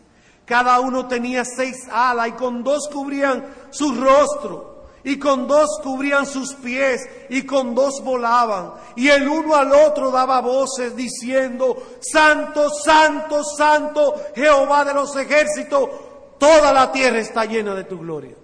[0.44, 4.75] cada uno tenía seis alas, y con dos cubrían su rostro
[5.06, 7.00] y con dos cubrían sus pies
[7.30, 8.72] y con dos volaban.
[8.96, 15.90] Y el uno al otro daba voces diciendo, Santo, Santo, Santo, Jehová de los ejércitos,
[16.40, 18.34] toda la tierra está llena de tu gloria.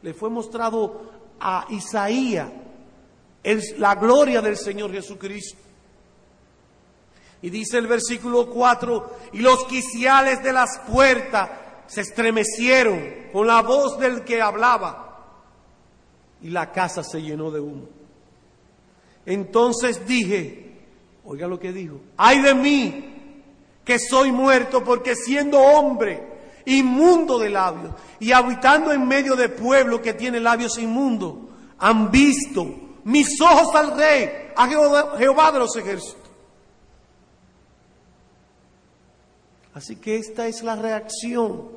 [0.00, 1.02] Le fue mostrado
[1.38, 2.48] a Isaías
[3.76, 5.60] la gloria del Señor Jesucristo.
[7.42, 11.50] Y dice el versículo 4, y los quiciales de las puertas
[11.86, 15.09] se estremecieron con la voz del que hablaba
[16.42, 17.88] y la casa se llenó de humo.
[19.26, 20.72] Entonces dije,
[21.24, 23.10] oiga lo que dijo, ay de mí,
[23.84, 26.28] que soy muerto porque siendo hombre
[26.64, 31.34] inmundo de labios y habitando en medio de pueblo que tiene labios inmundos,
[31.78, 32.66] han visto
[33.04, 36.16] mis ojos al rey, a Jehová, Jehová de los ejércitos.
[39.74, 41.68] Así que esta es la reacción,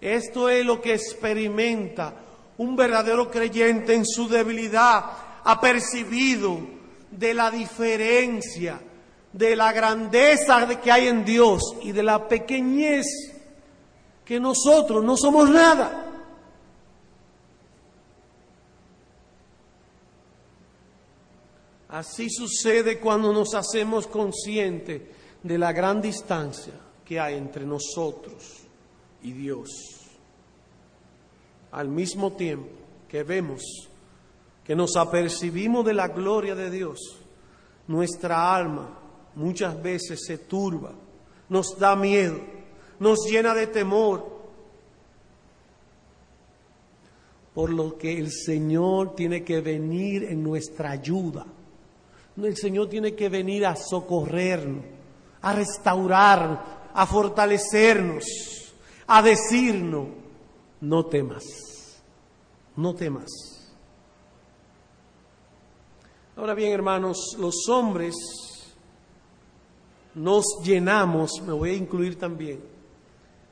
[0.00, 2.14] esto es lo que experimenta
[2.60, 5.02] un verdadero creyente en su debilidad
[5.44, 6.60] ha percibido
[7.10, 8.78] de la diferencia,
[9.32, 13.06] de la grandeza que hay en Dios y de la pequeñez
[14.26, 16.06] que nosotros no somos nada.
[21.88, 25.00] Así sucede cuando nos hacemos conscientes
[25.42, 26.74] de la gran distancia
[27.06, 28.64] que hay entre nosotros
[29.22, 29.99] y Dios
[31.72, 32.68] al mismo tiempo
[33.08, 33.62] que vemos
[34.64, 36.98] que nos apercibimos de la gloria de Dios,
[37.88, 38.98] nuestra alma
[39.34, 40.92] muchas veces se turba,
[41.48, 42.38] nos da miedo,
[42.98, 44.40] nos llena de temor,
[47.54, 51.46] por lo que el Señor tiene que venir en nuestra ayuda.
[52.36, 54.84] El Señor tiene que venir a socorrernos,
[55.42, 58.24] a restaurar, a fortalecernos,
[59.06, 60.06] a decirnos,
[60.80, 61.44] no temas,
[62.76, 63.28] no temas.
[66.36, 68.14] Ahora bien, hermanos, los hombres
[70.14, 72.60] nos llenamos, me voy a incluir también,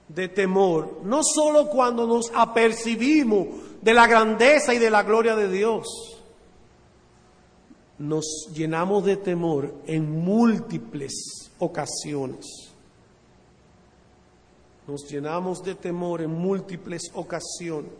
[0.08, 3.48] de temor, no solo cuando nos apercibimos
[3.82, 5.86] de la grandeza y de la gloria de Dios,
[7.98, 12.67] nos llenamos de temor en múltiples ocasiones.
[14.88, 17.92] Nos llenamos de temor en múltiples ocasiones.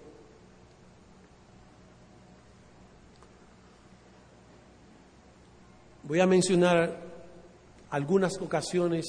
[6.04, 6.98] Voy a mencionar
[7.90, 9.04] algunas ocasiones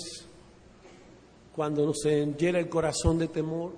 [1.55, 3.71] cuando nos llena el corazón de temor.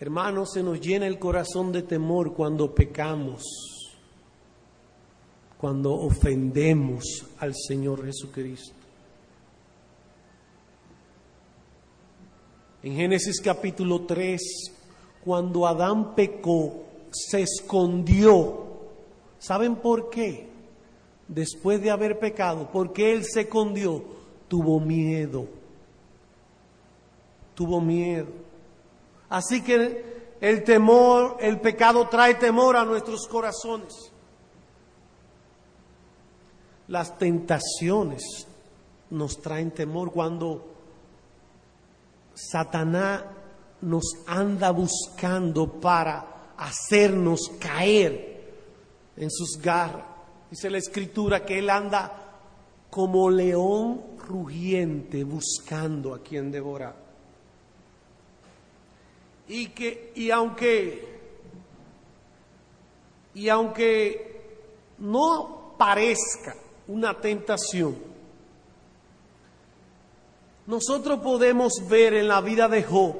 [0.00, 3.42] Hermanos, se nos llena el corazón de temor cuando pecamos,
[5.58, 8.77] cuando ofendemos al Señor Jesucristo.
[12.82, 14.40] En Génesis capítulo 3,
[15.24, 18.66] cuando Adán pecó, se escondió.
[19.38, 20.48] ¿Saben por qué?
[21.26, 24.04] Después de haber pecado, porque él se escondió,
[24.46, 25.46] tuvo miedo.
[27.54, 28.28] Tuvo miedo.
[29.28, 34.12] Así que el temor, el pecado trae temor a nuestros corazones.
[36.86, 38.46] Las tentaciones
[39.10, 40.77] nos traen temor cuando
[42.38, 43.24] Satanás
[43.80, 48.38] nos anda buscando para hacernos caer
[49.16, 50.06] en sus garras.
[50.50, 52.28] Dice la escritura que él anda
[52.90, 56.96] como león rugiente buscando a quien devorar.
[59.48, 61.18] Y que y aunque
[63.34, 64.40] y aunque
[64.98, 66.54] no parezca
[66.88, 67.96] una tentación,
[70.68, 73.16] nosotros podemos ver en la vida de Job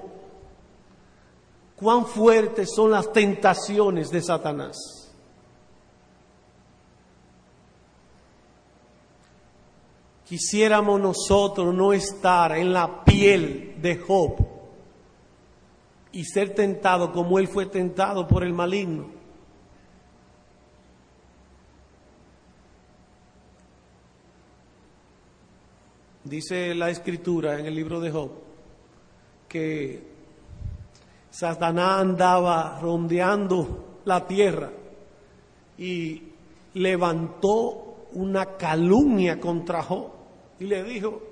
[1.77, 4.77] cuán fuertes son las tentaciones de Satanás.
[10.27, 14.37] Quisiéramos nosotros no estar en la piel de Job
[16.13, 19.18] y ser tentado como él fue tentado por el maligno.
[26.29, 28.31] Dice la escritura en el libro de Job
[29.49, 30.03] que
[31.31, 34.71] Satanás andaba rondeando la tierra
[35.79, 36.23] y
[36.75, 40.11] levantó una calumnia contra Job
[40.61, 41.23] y le dijo,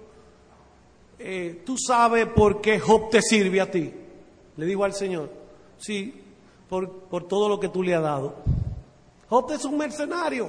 [1.18, 3.92] eh, tú sabes por qué Job te sirve a ti.
[4.56, 5.30] Le dijo al Señor,
[5.76, 6.22] sí,
[6.70, 8.36] por, por todo lo que tú le has dado.
[9.28, 10.48] Job es un mercenario.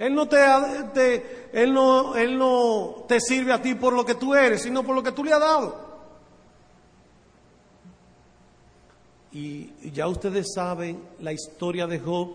[0.00, 0.40] Él no te,
[1.52, 4.94] él no, él no te sirve a ti por lo que tú eres, sino por
[4.94, 5.76] lo que tú le has dado.
[9.30, 12.34] Y ya ustedes saben la historia de Job.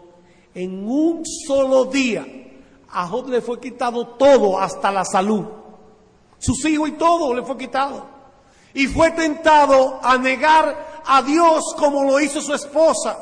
[0.54, 2.24] En un solo día
[2.92, 5.46] a Job le fue quitado todo, hasta la salud.
[6.38, 8.06] Sus hijos y todo le fue quitado.
[8.76, 13.18] Y fue tentado a negar a Dios como lo hizo su esposa.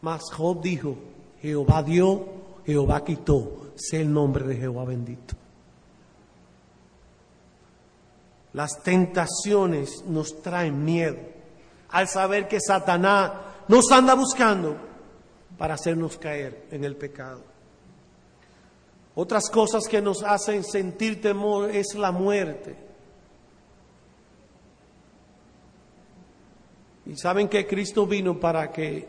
[0.00, 0.96] Mas Job dijo,
[1.46, 2.26] Jehová dio,
[2.66, 5.36] Jehová quitó, sea el nombre de Jehová bendito.
[8.52, 11.18] Las tentaciones nos traen miedo
[11.90, 13.30] al saber que Satanás
[13.68, 14.76] nos anda buscando
[15.56, 17.42] para hacernos caer en el pecado.
[19.14, 22.76] Otras cosas que nos hacen sentir temor es la muerte.
[27.06, 29.08] Y saben que Cristo vino para que,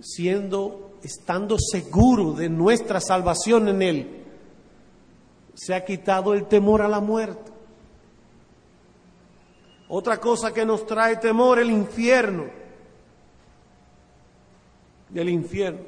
[0.00, 4.24] siendo estando seguro de nuestra salvación en Él,
[5.54, 7.52] se ha quitado el temor a la muerte.
[9.88, 12.44] Otra cosa que nos trae temor, el infierno.
[15.14, 15.80] El infierno.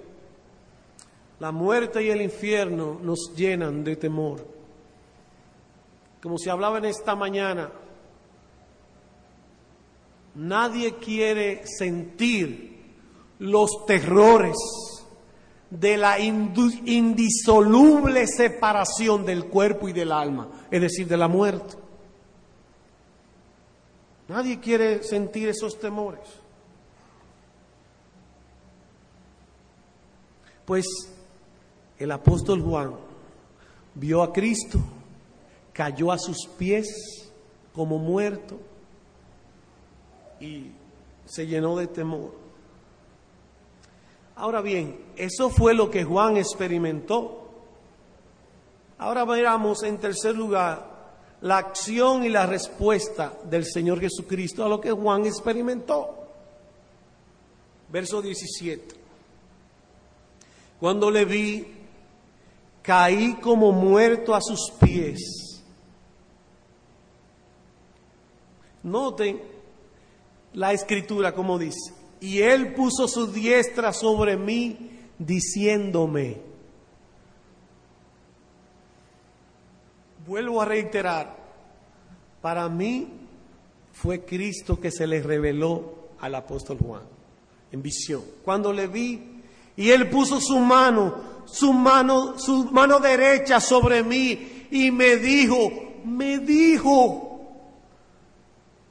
[1.41, 4.47] La muerte y el infierno nos llenan de temor.
[6.23, 7.71] Como se hablaba en esta mañana,
[10.35, 12.79] nadie quiere sentir
[13.39, 14.57] los terrores
[15.71, 21.77] de la indisoluble separación del cuerpo y del alma, es decir, de la muerte.
[24.29, 26.29] Nadie quiere sentir esos temores.
[30.65, 30.87] Pues
[31.99, 32.95] el apóstol Juan
[33.95, 34.79] vio a Cristo,
[35.73, 37.31] cayó a sus pies
[37.75, 38.59] como muerto
[40.41, 40.73] y
[41.25, 42.48] se llenó de temor.
[44.39, 47.51] Ahora bien, eso fue lo que Juan experimentó.
[48.97, 50.87] Ahora veamos en tercer lugar
[51.41, 56.15] la acción y la respuesta del Señor Jesucristo a lo que Juan experimentó.
[57.89, 58.95] Verso 17.
[60.79, 61.67] Cuando le vi,
[62.81, 65.65] caí como muerto a sus pies.
[68.85, 69.43] Noten
[70.53, 76.41] la escritura como dice y él puso su diestra sobre mí, diciéndome,
[80.27, 81.37] vuelvo a reiterar,
[82.41, 83.09] para mí
[83.93, 87.03] fue Cristo que se le reveló al apóstol Juan
[87.73, 88.23] en visión.
[88.45, 89.39] Cuando le vi,
[89.77, 91.15] Y él puso su mano,
[91.47, 95.71] su mano, su mano derecha sobre mí y me dijo,
[96.05, 97.28] me dijo,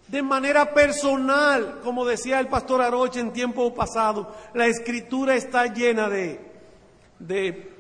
[0.08, 6.10] de manera personal, como decía el pastor Aroche en tiempo pasado, la escritura está llena
[6.10, 6.40] de,
[7.20, 7.72] de,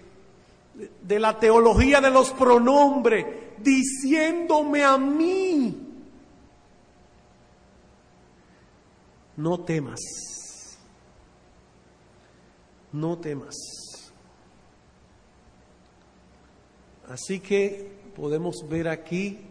[1.01, 3.25] de la teología de los pronombres,
[3.59, 5.87] diciéndome a mí,
[9.37, 9.99] no temas,
[12.91, 13.55] no temas.
[17.07, 19.46] Así que podemos ver aquí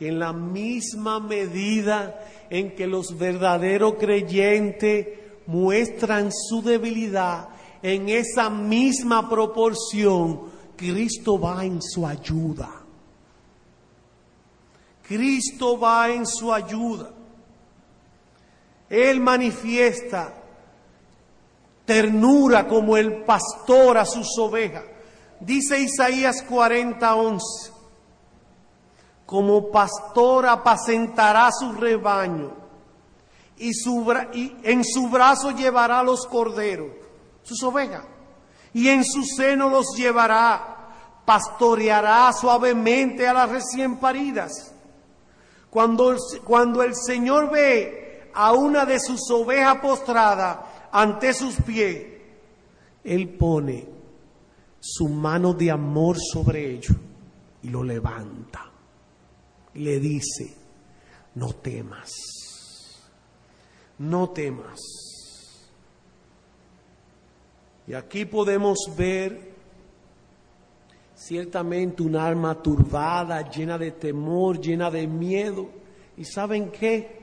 [0.00, 5.06] que en la misma medida en que los verdaderos creyentes
[5.46, 7.50] muestran su debilidad,
[7.82, 10.40] en esa misma proporción,
[10.74, 12.70] Cristo va en su ayuda.
[15.06, 17.10] Cristo va en su ayuda.
[18.88, 20.32] Él manifiesta
[21.84, 24.84] ternura como el pastor a sus ovejas.
[25.40, 27.69] Dice Isaías 40, 11
[29.30, 32.50] como pastor apacentará su rebaño
[33.56, 33.70] y,
[34.64, 36.90] en su brazo llevará los corderos,
[37.44, 38.04] sus ovejas,
[38.74, 44.74] y en su seno los llevará, pastoreará suavemente a las recién paridas.
[45.70, 52.04] Cuando, cuando el Señor ve a una de sus ovejas postrada ante sus pies,
[53.04, 53.86] Él pone
[54.80, 56.96] su mano de amor sobre ello
[57.62, 58.69] y lo levanta
[59.74, 60.54] le dice,
[61.34, 62.10] no temas,
[63.98, 64.80] no temas.
[67.86, 69.50] Y aquí podemos ver
[71.14, 75.68] ciertamente un alma turbada, llena de temor, llena de miedo.
[76.16, 77.20] ¿Y saben qué?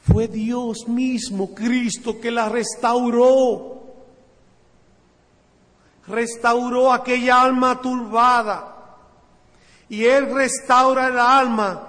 [0.00, 3.82] Fue Dios mismo, Cristo, que la restauró.
[6.06, 8.73] Restauró aquella alma turbada
[9.88, 11.88] y Él restaura el alma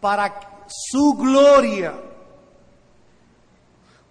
[0.00, 1.94] para su gloria,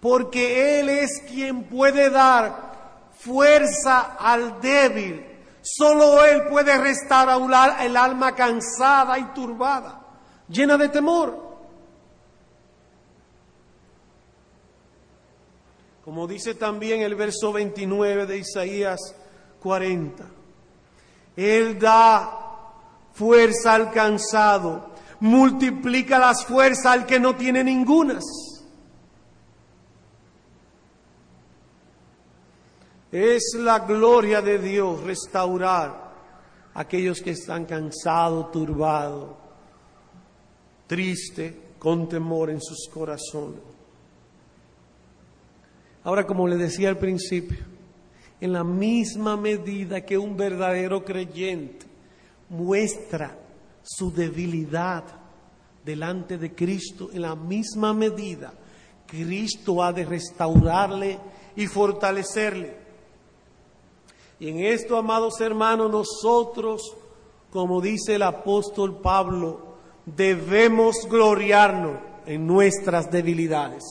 [0.00, 2.68] porque Él es quien puede dar
[3.18, 5.24] fuerza al débil.
[5.60, 10.00] Solo Él puede restaurar el alma cansada y turbada,
[10.48, 11.48] llena de temor.
[16.04, 19.14] Como dice también el verso 29 de Isaías
[19.60, 20.24] 40,
[21.36, 22.47] Él da
[23.18, 24.90] fuerza al cansado,
[25.20, 28.24] multiplica las fuerzas al que no tiene ningunas.
[33.10, 36.12] Es la gloria de Dios restaurar
[36.74, 39.30] a aquellos que están cansados, turbados,
[40.86, 43.60] tristes, con temor en sus corazones.
[46.04, 47.58] Ahora, como le decía al principio,
[48.40, 51.87] en la misma medida que un verdadero creyente
[52.50, 53.36] muestra
[53.82, 55.04] su debilidad
[55.84, 58.52] delante de Cristo en la misma medida,
[59.06, 61.18] Cristo ha de restaurarle
[61.56, 62.76] y fortalecerle.
[64.38, 66.94] Y en esto, amados hermanos, nosotros,
[67.50, 73.82] como dice el apóstol Pablo, debemos gloriarnos en nuestras debilidades.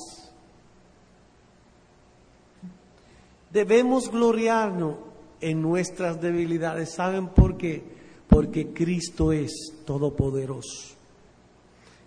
[3.49, 4.97] Debemos gloriarnos
[5.41, 6.93] en nuestras debilidades.
[6.93, 7.96] ¿Saben por qué?
[8.37, 10.93] Porque Cristo es todopoderoso.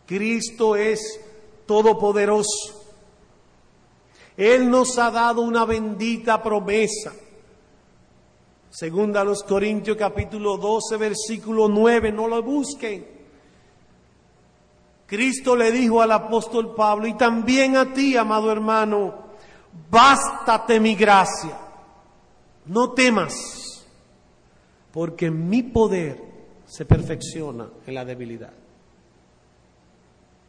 [0.07, 1.01] Cristo es
[1.66, 2.85] todopoderoso.
[4.37, 7.12] Él nos ha dado una bendita promesa.
[8.70, 13.05] Segunda a los Corintios capítulo 12 versículo 9, no lo busquen.
[15.09, 19.14] Cristo le dijo al apóstol Pablo y también a ti, amado hermano,
[19.91, 21.59] bástate mi gracia,
[22.66, 23.59] no temas
[24.93, 26.20] porque mi poder
[26.66, 28.53] se perfecciona en la debilidad.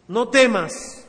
[0.08, 1.06] No temas,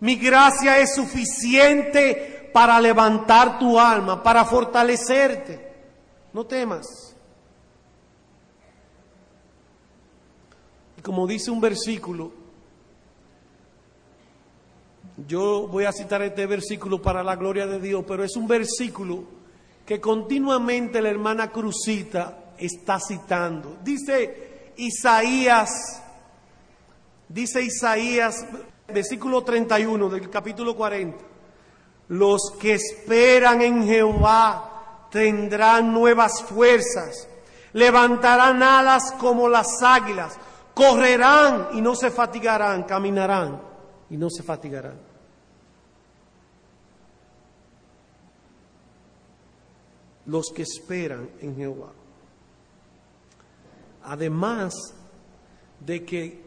[0.00, 5.72] mi gracia es suficiente para levantar tu alma, para fortalecerte.
[6.32, 7.16] No temas.
[10.98, 12.32] Y como dice un versículo,
[15.26, 19.24] yo voy a citar este versículo para la gloria de Dios, pero es un versículo
[19.86, 23.78] que continuamente la hermana Cruzita está citando.
[23.82, 26.02] Dice Isaías,
[27.28, 28.46] dice Isaías,
[28.88, 31.18] versículo 31 del capítulo 40,
[32.08, 37.28] los que esperan en Jehová tendrán nuevas fuerzas,
[37.72, 40.38] levantarán alas como las águilas,
[40.74, 43.60] correrán y no se fatigarán, caminarán
[44.10, 45.14] y no se fatigarán.
[50.26, 51.92] los que esperan en Jehová.
[54.04, 54.74] Además
[55.80, 56.42] de que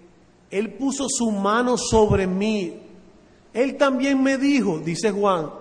[0.50, 2.82] Él puso su mano sobre mí,
[3.54, 5.52] Él también me dijo, dice Juan,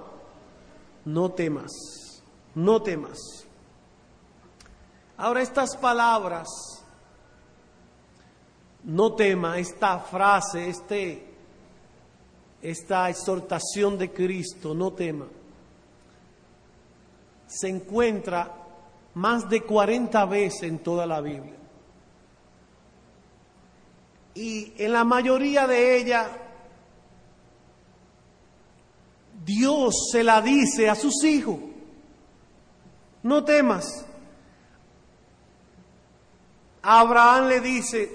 [1.04, 1.72] no temas,
[2.54, 3.18] no temas.
[5.16, 6.48] Ahora estas palabras,
[8.84, 11.26] no tema, esta frase, este,
[12.60, 15.26] esta exhortación de Cristo, no tema,
[17.46, 18.52] se encuentra
[19.14, 21.55] más de 40 veces en toda la Biblia.
[24.36, 26.28] Y en la mayoría de ellas,
[29.42, 31.56] Dios se la dice a sus hijos,
[33.22, 34.04] no temas.
[36.82, 38.14] Abraham le dice,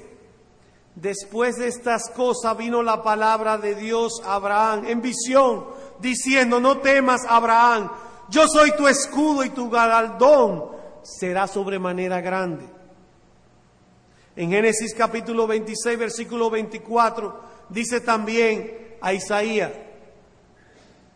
[0.94, 5.66] después de estas cosas vino la palabra de Dios a Abraham en visión,
[6.00, 7.90] diciendo, no temas, Abraham,
[8.30, 10.70] yo soy tu escudo y tu galardón
[11.02, 12.81] será sobremanera grande.
[14.36, 19.72] En Génesis capítulo 26, versículo 24, dice también a Isaías,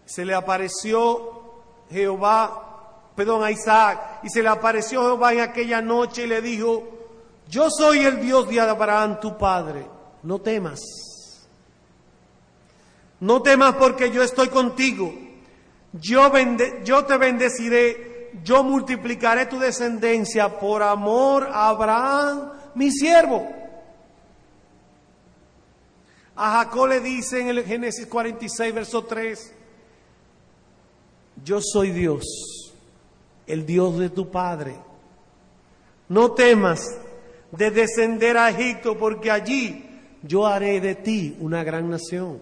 [0.05, 1.43] se le apareció
[1.89, 6.83] Jehová, perdón, a Isaac, y se le apareció Jehová en aquella noche y le dijo,
[7.47, 9.85] yo soy el Dios de Abraham, tu padre,
[10.23, 10.81] no temas.
[13.19, 15.25] No temas porque yo estoy contigo
[16.01, 16.31] yo,
[16.83, 23.47] yo te bendeciré, yo multiplicaré tu descendencia por amor a Abraham, mi siervo.
[26.35, 29.53] A Jacob le dice en el Génesis 46, verso 3,
[31.43, 32.25] yo soy Dios,
[33.47, 34.75] el Dios de tu Padre.
[36.09, 36.97] No temas
[37.51, 39.85] de descender a Egipto, porque allí
[40.23, 42.41] yo haré de ti una gran nación.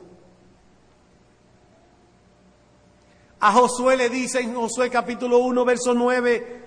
[3.40, 6.62] A Josué le dice en Josué capítulo 1, verso 9,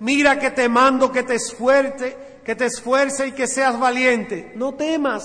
[0.00, 4.52] mira que te mando que te esfuerce, que te esfuerce y que seas valiente.
[4.56, 5.24] No temas.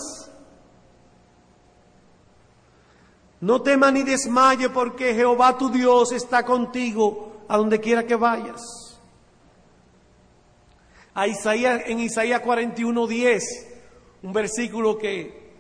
[3.39, 8.61] No temas ni desmaye porque Jehová tu Dios está contigo a donde quiera que vayas.
[11.26, 13.43] Isaías, en Isaías 41, 10,
[14.22, 15.51] un versículo que,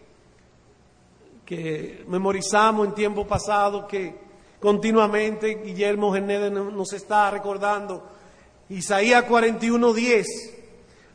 [1.43, 4.27] que memorizamos en tiempo pasado, que
[4.59, 5.61] continuamente.
[5.63, 8.07] Guillermo Genede nos está recordando
[8.69, 10.56] Isaías 41.10.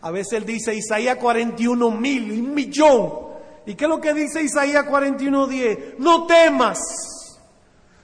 [0.02, 3.32] A veces él dice Isaías 41 mil, un millón.
[3.64, 5.98] ¿Y qué es lo que dice Isaías 41.10?
[5.98, 6.80] No temas.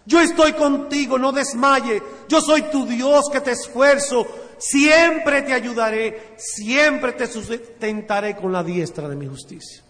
[0.07, 2.01] Yo estoy contigo, no desmaye.
[2.29, 4.27] Yo soy tu Dios que te esfuerzo.
[4.59, 6.35] Siempre te ayudaré.
[6.37, 9.83] Siempre te sustentaré con la diestra de mi justicia.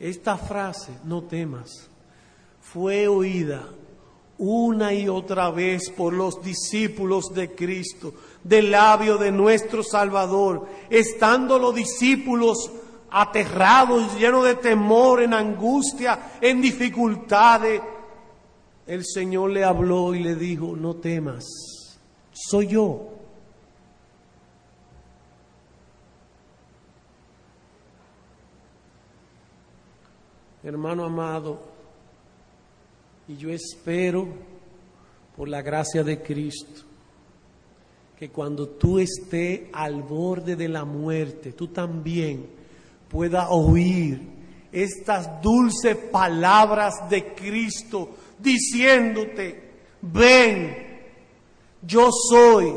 [0.00, 1.88] Esta frase, no temas,
[2.60, 3.68] fue oída
[4.40, 11.58] una y otra vez por los discípulos de Cristo, del labio de nuestro Salvador, estando
[11.58, 12.70] los discípulos
[13.10, 17.82] aterrados, llenos de temor, en angustia, en dificultades.
[18.86, 21.44] El Señor le habló y le dijo, no temas,
[22.32, 23.10] soy yo.
[30.62, 31.58] hermano amado,
[33.30, 34.26] y yo espero,
[35.36, 36.82] por la gracia de Cristo,
[38.18, 42.44] que cuando tú estés al borde de la muerte, tú también
[43.08, 44.20] puedas oír
[44.72, 50.76] estas dulces palabras de Cristo diciéndote, ven,
[51.86, 52.74] yo soy,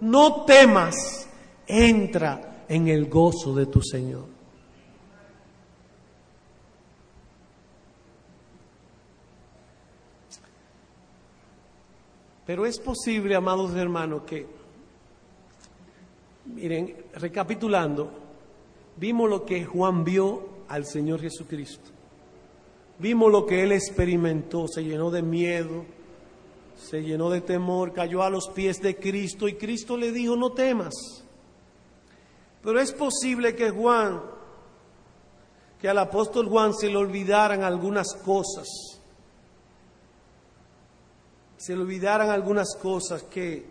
[0.00, 1.28] no temas,
[1.66, 4.31] entra en el gozo de tu Señor.
[12.46, 14.46] Pero es posible, amados hermanos, que,
[16.46, 18.10] miren, recapitulando,
[18.96, 21.90] vimos lo que Juan vio al Señor Jesucristo.
[22.98, 25.84] Vimos lo que él experimentó, se llenó de miedo,
[26.76, 30.52] se llenó de temor, cayó a los pies de Cristo y Cristo le dijo, no
[30.52, 30.94] temas.
[32.62, 34.20] Pero es posible que Juan,
[35.80, 38.91] que al apóstol Juan se le olvidaran algunas cosas
[41.62, 43.64] se le olvidaran algunas cosas que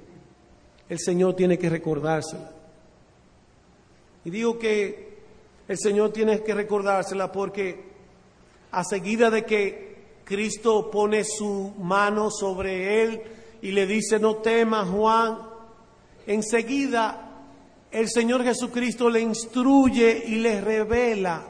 [0.87, 2.49] el Señor tiene que recordársela.
[4.23, 5.17] Y digo que
[5.67, 7.83] el Señor tiene que recordársela porque
[8.71, 13.21] a seguida de que Cristo pone su mano sobre él
[13.61, 15.39] y le dice, no temas Juan,
[16.27, 17.43] enseguida
[17.91, 21.45] el Señor Jesucristo le instruye y le revela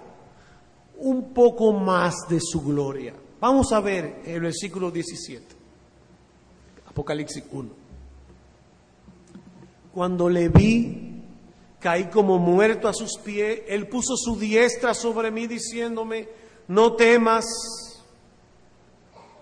[0.98, 3.14] un poco más de su gloria.
[3.40, 5.61] Vamos a ver el versículo 17,
[6.92, 7.70] Apocalipsis 1.
[9.94, 11.22] Cuando le vi,
[11.80, 16.28] caí como muerto a sus pies, él puso su diestra sobre mí diciéndome,
[16.68, 17.46] no temas.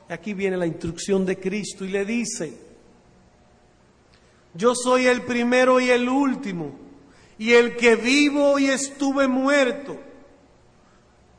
[0.10, 2.56] Aquí viene la instrucción de Cristo y le dice,
[4.54, 6.76] yo soy el primero y el último,
[7.39, 9.97] y el que vivo y estuve muerto.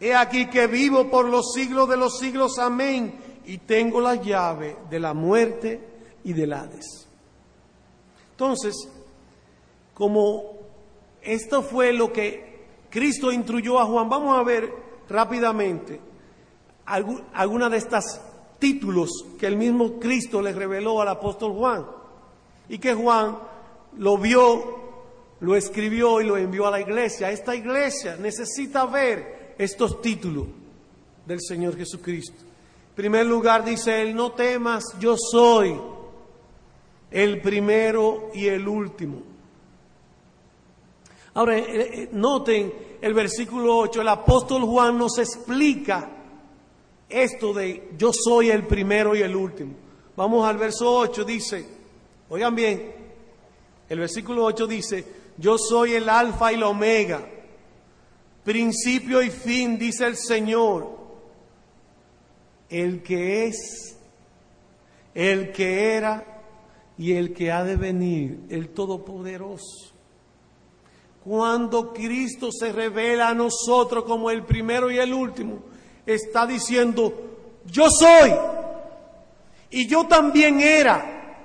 [0.00, 3.14] He aquí que vivo por los siglos de los siglos, amén,
[3.46, 5.89] y tengo la llave de la muerte
[6.24, 7.06] y del Hades.
[8.32, 8.74] Entonces,
[9.94, 10.58] como
[11.22, 12.58] esto fue lo que
[12.88, 14.72] Cristo instruyó a Juan, vamos a ver
[15.08, 16.00] rápidamente
[16.86, 18.20] algunas de estas
[18.58, 21.86] títulos que el mismo Cristo le reveló al apóstol Juan
[22.68, 23.38] y que Juan
[23.98, 24.78] lo vio,
[25.40, 27.30] lo escribió y lo envió a la iglesia.
[27.30, 30.46] Esta iglesia necesita ver estos títulos
[31.26, 32.42] del Señor Jesucristo.
[32.90, 35.78] En primer lugar dice él, no temas, yo soy
[37.11, 39.22] el primero y el último.
[41.34, 46.11] Ahora, eh, eh, noten el versículo 8, el apóstol Juan nos explica
[47.08, 49.74] esto de yo soy el primero y el último.
[50.16, 51.66] Vamos al verso 8, dice,
[52.28, 52.94] Oigan bien,
[53.88, 55.04] el versículo 8 dice,
[55.36, 57.28] yo soy el alfa y la omega,
[58.44, 60.96] principio y fin, dice el Señor,
[62.68, 63.96] el que es,
[65.12, 66.39] el que era
[67.01, 69.90] y el que ha de venir, el Todopoderoso.
[71.24, 75.61] Cuando Cristo se revela a nosotros como el primero y el último,
[76.05, 78.34] está diciendo, yo soy
[79.70, 81.38] y yo también era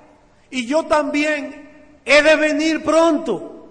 [0.50, 1.70] y yo también
[2.04, 3.70] he de venir pronto.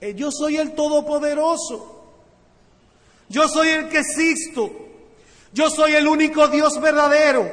[0.00, 2.02] Eh, yo soy el Todopoderoso.
[3.28, 4.70] Yo soy el que existo.
[5.52, 7.46] Yo soy el único Dios verdadero,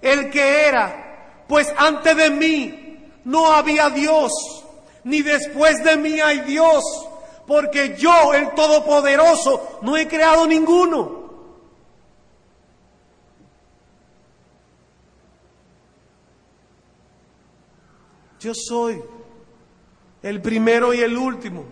[0.00, 2.83] el que era, pues antes de mí
[3.24, 4.32] no había Dios,
[5.04, 6.84] ni después de mí hay Dios,
[7.46, 11.24] porque yo, el Todopoderoso, no he creado ninguno.
[18.40, 19.02] Yo soy
[20.22, 21.64] el primero y el último.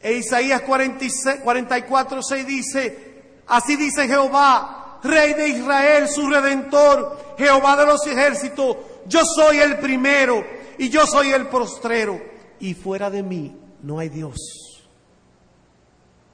[0.00, 7.76] E Isaías 46, 44, 6 dice, así dice Jehová, Rey de Israel, su redentor, Jehová
[7.76, 8.76] de los ejércitos,
[9.06, 10.44] yo soy el primero
[10.78, 12.20] y yo soy el postrero,
[12.60, 14.36] y fuera de mí no hay Dios.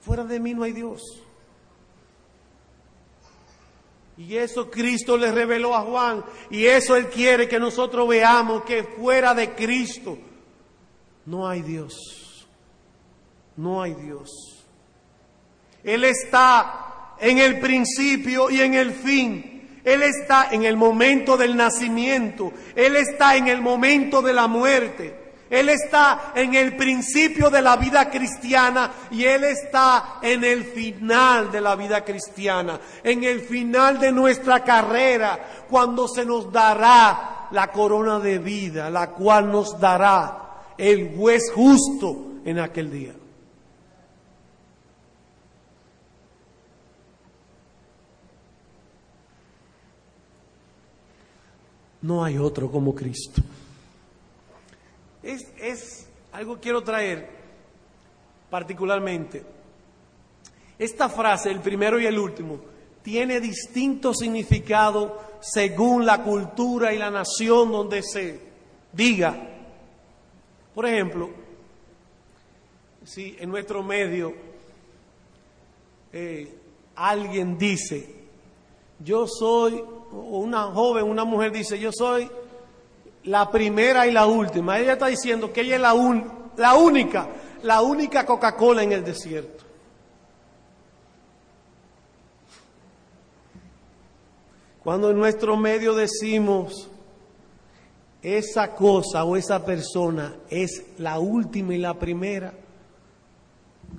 [0.01, 1.03] Fuera de mí no hay Dios.
[4.19, 6.25] Y eso Cristo le reveló a Juan.
[6.51, 10.19] Y eso Él quiere que nosotros veamos que fuera de Cristo
[11.25, 12.47] no hay Dios.
[13.57, 14.31] No hay Dios.
[15.85, 19.58] Él está en el principio y en el fin.
[19.89, 22.53] Él está en el momento del nacimiento.
[22.77, 25.29] Él está en el momento de la muerte.
[25.49, 31.51] Él está en el principio de la vida cristiana y Él está en el final
[31.51, 35.39] de la vida cristiana, en el final de nuestra carrera,
[35.71, 42.43] cuando se nos dará la corona de vida, la cual nos dará el juez justo
[42.45, 43.15] en aquel día.
[52.09, 53.43] No hay otro como Cristo.
[55.23, 57.29] Es, algo que quiero traer
[58.49, 59.45] particularmente.
[60.79, 62.61] Esta frase, el primero y el último,
[63.03, 68.41] tiene distinto significado según la cultura y la nación donde se
[68.91, 69.47] diga.
[70.75, 71.29] Por ejemplo,
[73.05, 74.33] si en nuestro medio
[76.15, 76.55] eh,
[76.95, 78.15] alguien dice,
[78.99, 82.31] yo soy, una joven, una mujer dice, yo soy
[83.25, 84.79] la primera y la última.
[84.79, 85.95] Ella está diciendo que ella es la,
[86.57, 87.29] la única,
[87.63, 89.65] la única Coca-Cola en el desierto.
[94.83, 96.89] Cuando en nuestro medio decimos
[98.23, 102.55] esa cosa o esa persona es la última y la primera,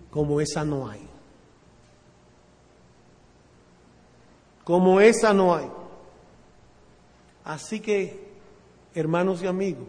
[0.10, 1.08] como esa no hay.
[4.64, 5.79] Como esa no hay.
[7.44, 8.30] Así que
[8.94, 9.88] hermanos y amigos,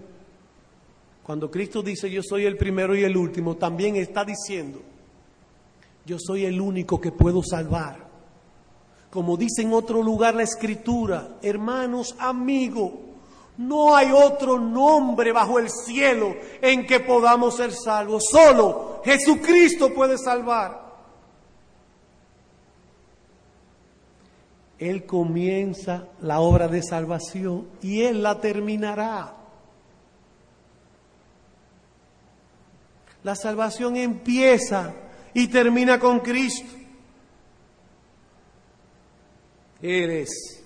[1.22, 4.80] cuando Cristo dice yo soy el primero y el último, también está diciendo
[6.04, 8.08] yo soy el único que puedo salvar.
[9.10, 12.92] Como dice en otro lugar la escritura, hermanos, amigos,
[13.58, 18.24] no hay otro nombre bajo el cielo en que podamos ser salvos.
[18.30, 20.79] Solo Jesucristo puede salvar.
[24.80, 29.36] Él comienza la obra de salvación y Él la terminará.
[33.22, 34.94] La salvación empieza
[35.34, 36.72] y termina con Cristo.
[39.82, 40.64] Eres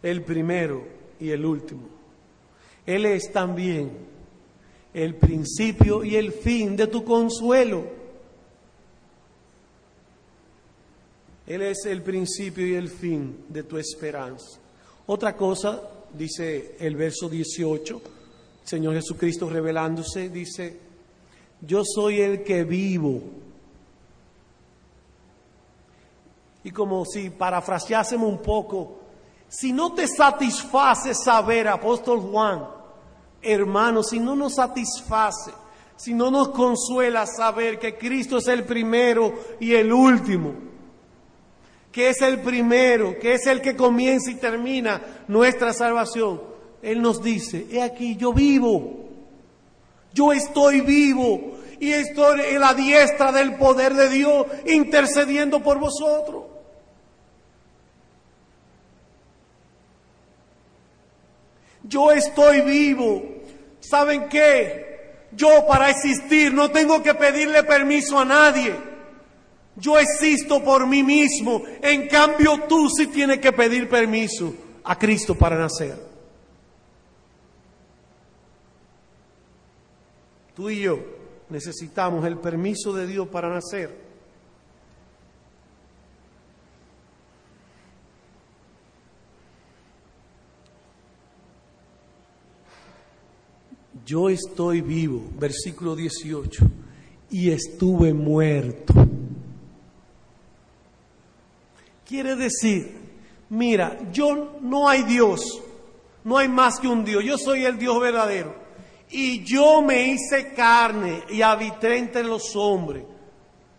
[0.00, 0.86] el primero
[1.18, 1.88] y el último.
[2.86, 3.90] Él es también
[4.94, 7.99] el principio y el fin de tu consuelo.
[11.50, 14.60] Él es el principio y el fin de tu esperanza.
[15.06, 15.82] Otra cosa,
[16.14, 18.00] dice el verso 18,
[18.62, 20.78] Señor Jesucristo revelándose, dice,
[21.60, 23.20] yo soy el que vivo.
[26.62, 29.00] Y como si parafraseásemos un poco,
[29.48, 32.64] si no te satisface saber, apóstol Juan,
[33.42, 35.50] hermano, si no nos satisface,
[35.96, 40.69] si no nos consuela saber que Cristo es el primero y el último,
[41.92, 46.40] que es el primero, que es el que comienza y termina nuestra salvación,
[46.82, 49.08] Él nos dice, he aquí, yo vivo,
[50.12, 56.44] yo estoy vivo y estoy en la diestra del poder de Dios intercediendo por vosotros.
[61.82, 63.22] Yo estoy vivo.
[63.80, 65.26] ¿Saben qué?
[65.32, 68.89] Yo para existir no tengo que pedirle permiso a nadie.
[69.76, 71.62] Yo existo por mí mismo.
[71.82, 74.54] En cambio tú sí tienes que pedir permiso
[74.84, 76.10] a Cristo para nacer.
[80.54, 80.98] Tú y yo
[81.48, 84.10] necesitamos el permiso de Dios para nacer.
[94.04, 96.66] Yo estoy vivo, versículo 18,
[97.30, 98.92] y estuve muerto.
[102.10, 102.90] Quiere decir,
[103.50, 105.62] mira, yo no hay Dios,
[106.24, 108.52] no hay más que un Dios, yo soy el Dios verdadero.
[109.10, 113.04] Y yo me hice carne y habité entre los hombres.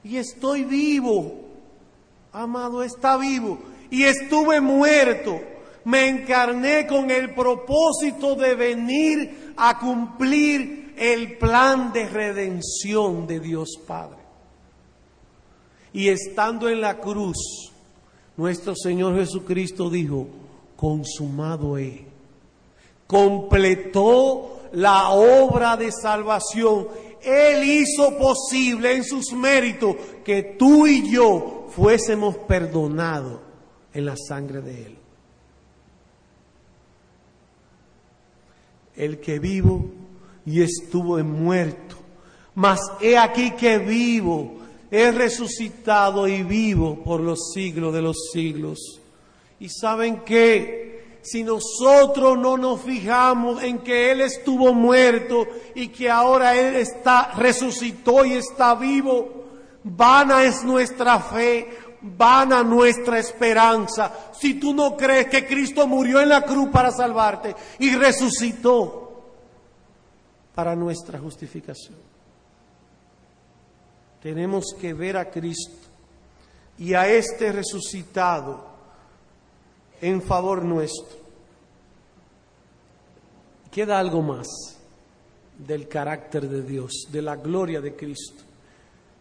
[0.05, 1.41] Y estoy vivo,
[2.31, 3.59] amado, está vivo.
[3.89, 5.37] Y estuve muerto,
[5.83, 13.71] me encarné con el propósito de venir a cumplir el plan de redención de Dios
[13.85, 14.21] Padre.
[15.91, 17.70] Y estando en la cruz,
[18.37, 20.27] nuestro Señor Jesucristo dijo,
[20.75, 22.01] consumado es.
[23.07, 26.87] Completó la obra de salvación.
[27.21, 33.39] Él hizo posible en sus méritos que tú y yo fuésemos perdonados
[33.93, 35.01] en la sangre de Él.
[38.95, 39.85] el que vivo
[40.45, 41.95] y estuvo en muerto.
[42.53, 44.59] Mas he aquí que vivo,
[44.91, 48.99] he resucitado y vivo por los siglos de los siglos.
[49.59, 56.09] Y saben que si nosotros no nos fijamos en que Él estuvo muerto y que
[56.09, 59.45] ahora Él está, resucitó y está vivo,
[59.83, 61.69] vana es nuestra fe,
[62.01, 67.55] vana nuestra esperanza si tú no crees que Cristo murió en la cruz para salvarte
[67.79, 69.23] y resucitó
[70.55, 72.10] para nuestra justificación.
[74.21, 75.87] Tenemos que ver a Cristo
[76.77, 78.65] y a este resucitado
[80.01, 81.19] en favor nuestro.
[83.71, 84.47] Queda algo más
[85.57, 88.43] del carácter de Dios, de la gloria de Cristo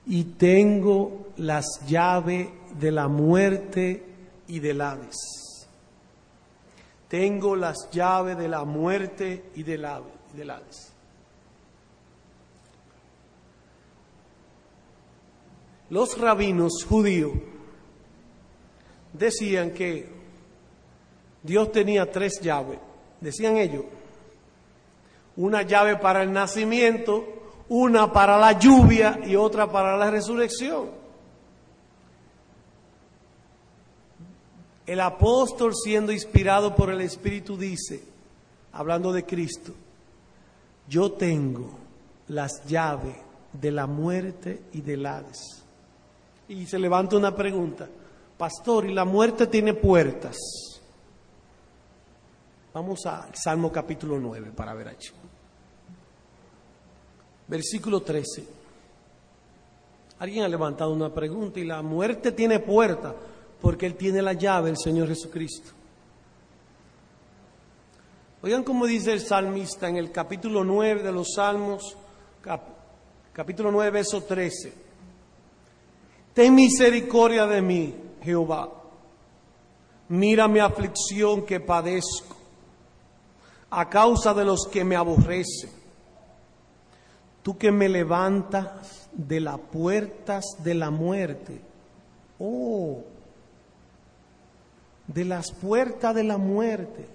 [0.06, 2.48] y tengo las llaves
[2.78, 4.02] de la muerte
[4.48, 5.68] y del Hades.
[7.08, 10.89] Tengo las llaves de la muerte y del Hades.
[15.90, 17.32] Los rabinos judíos
[19.12, 20.08] decían que
[21.42, 22.78] Dios tenía tres llaves,
[23.20, 23.84] decían ellos,
[25.36, 27.24] una llave para el nacimiento,
[27.68, 30.90] una para la lluvia y otra para la resurrección.
[34.86, 38.02] El apóstol siendo inspirado por el Espíritu dice,
[38.72, 39.72] hablando de Cristo,
[40.88, 41.70] yo tengo
[42.28, 43.16] las llaves
[43.52, 45.59] de la muerte y del Hades.
[46.50, 47.88] Y se levanta una pregunta,
[48.36, 50.36] pastor, ¿y la muerte tiene puertas?
[52.74, 55.08] Vamos al Salmo capítulo 9 para ver allí
[57.50, 58.44] versículo 13.
[60.20, 63.14] Alguien ha levantado una pregunta y la muerte tiene puerta
[63.60, 65.72] porque Él tiene la llave, el Señor Jesucristo.
[68.42, 71.96] Oigan cómo dice el salmista en el capítulo 9 de los Salmos,
[73.32, 74.72] capítulo 9, verso 13.
[76.34, 78.80] Ten misericordia de mí, Jehová,
[80.10, 82.36] Mira mi aflicción que padezco
[83.70, 85.70] a causa de los que me aborrecen.
[87.44, 91.60] Tú que me levantas de las puertas de la muerte.
[92.40, 93.04] Oh,
[95.06, 97.06] de las puertas de la muerte.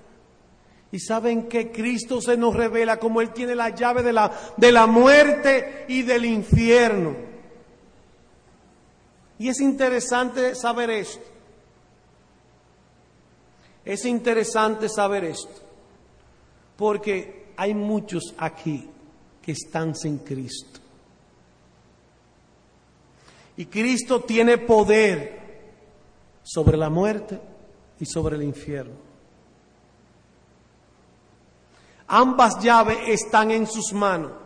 [0.93, 4.71] Y saben que Cristo se nos revela como Él tiene la llave de la, de
[4.71, 7.13] la muerte y del infierno.
[9.37, 11.25] Y es interesante saber esto.
[13.83, 15.61] Es interesante saber esto.
[16.77, 18.89] Porque hay muchos aquí
[19.41, 20.79] que están sin Cristo.
[23.57, 25.45] Y Cristo tiene poder
[26.43, 27.39] sobre la muerte
[27.99, 28.95] y sobre el infierno.
[32.07, 34.44] Ambas llaves están en sus manos.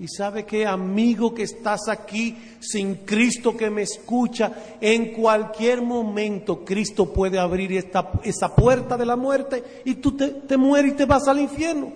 [0.00, 6.64] Y sabe que amigo que estás aquí sin Cristo que me escucha, en cualquier momento
[6.64, 10.96] Cristo puede abrir esta, esa puerta de la muerte y tú te, te mueres y
[10.96, 11.92] te vas al infierno.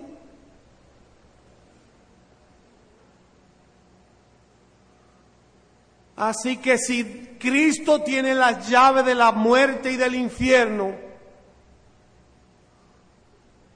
[6.15, 7.03] Así que si
[7.39, 10.91] Cristo tiene la llave de la muerte y del infierno,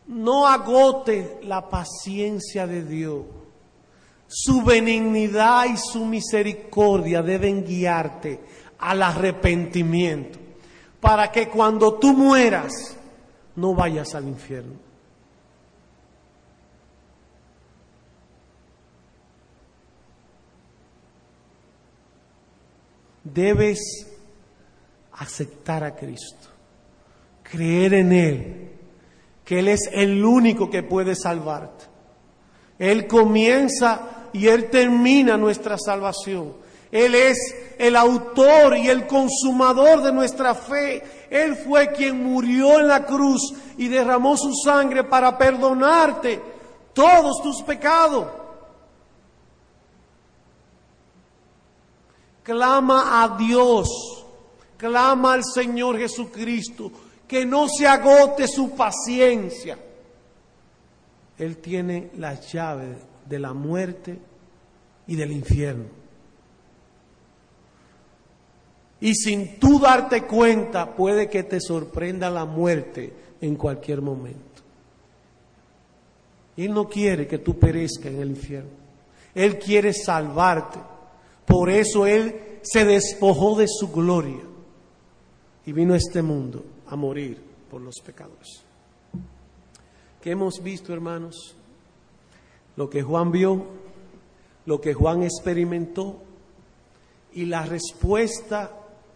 [0.08, 3.26] no agote la paciencia de Dios.
[4.28, 8.40] Su benignidad y su misericordia deben guiarte
[8.80, 10.38] al arrepentimiento
[11.00, 12.98] para que cuando tú mueras
[13.56, 14.76] no vayas al infierno.
[23.24, 23.80] Debes
[25.14, 26.48] aceptar a Cristo,
[27.44, 28.72] creer en Él,
[29.44, 31.86] que Él es el único que puede salvarte.
[32.80, 36.54] Él comienza y Él termina nuestra salvación.
[36.92, 37.38] Él es
[37.78, 41.04] el autor y el consumador de nuestra fe.
[41.30, 46.42] Él fue quien murió en la cruz y derramó su sangre para perdonarte
[46.94, 48.28] todos tus pecados.
[52.44, 54.26] Clama a Dios,
[54.78, 56.92] clama al Señor Jesucristo,
[57.28, 59.78] que no se agote su paciencia.
[61.38, 62.98] Él tiene las llaves
[63.28, 64.18] de la muerte
[65.08, 65.86] y del infierno.
[69.00, 74.42] Y sin tú darte cuenta, puede que te sorprenda la muerte en cualquier momento.
[76.56, 78.72] Él no quiere que tú perezcas en el infierno.
[79.36, 80.80] Él quiere salvarte.
[81.46, 84.42] Por eso Él se despojó de su gloria
[85.66, 88.68] y vino a este mundo a morir por los pecados
[90.28, 91.56] que hemos visto, hermanos,
[92.78, 93.66] lo que Juan vio,
[94.66, 96.22] lo que Juan experimentó
[97.34, 98.72] y la respuesta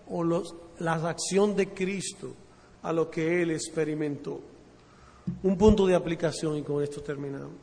[0.09, 2.33] o los, la acción de Cristo
[2.81, 4.41] a lo que él experimentó.
[5.43, 7.53] Un punto de aplicación y con esto terminamos.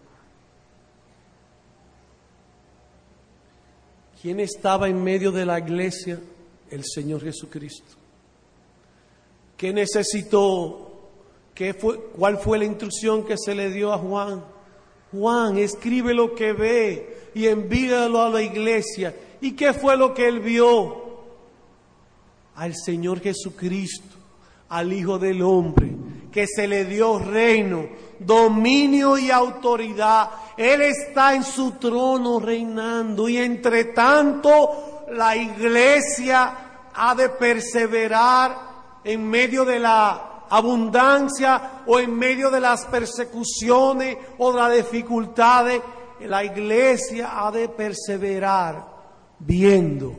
[4.22, 6.20] ¿Quién estaba en medio de la iglesia?
[6.70, 7.96] El Señor Jesucristo.
[9.56, 10.88] ¿Qué necesitó
[11.78, 14.57] fue, ¿Cuál fue la instrucción que se le dio a Juan?
[15.12, 19.14] Juan, escribe lo que ve y envíalo a la iglesia.
[19.40, 21.08] ¿Y qué fue lo que él vio?
[22.56, 24.16] Al Señor Jesucristo,
[24.68, 25.92] al Hijo del Hombre,
[26.32, 27.86] que se le dio reino,
[28.18, 30.30] dominio y autoridad.
[30.56, 38.68] Él está en su trono reinando y entre tanto la iglesia ha de perseverar
[39.04, 45.80] en medio de la abundancia o en medio de las persecuciones o de las dificultades,
[46.20, 48.84] la iglesia ha de perseverar
[49.38, 50.14] viendo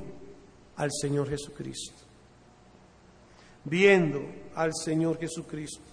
[0.77, 1.95] al Señor Jesucristo.
[3.65, 4.22] Viendo
[4.56, 5.84] al Señor Jesucristo.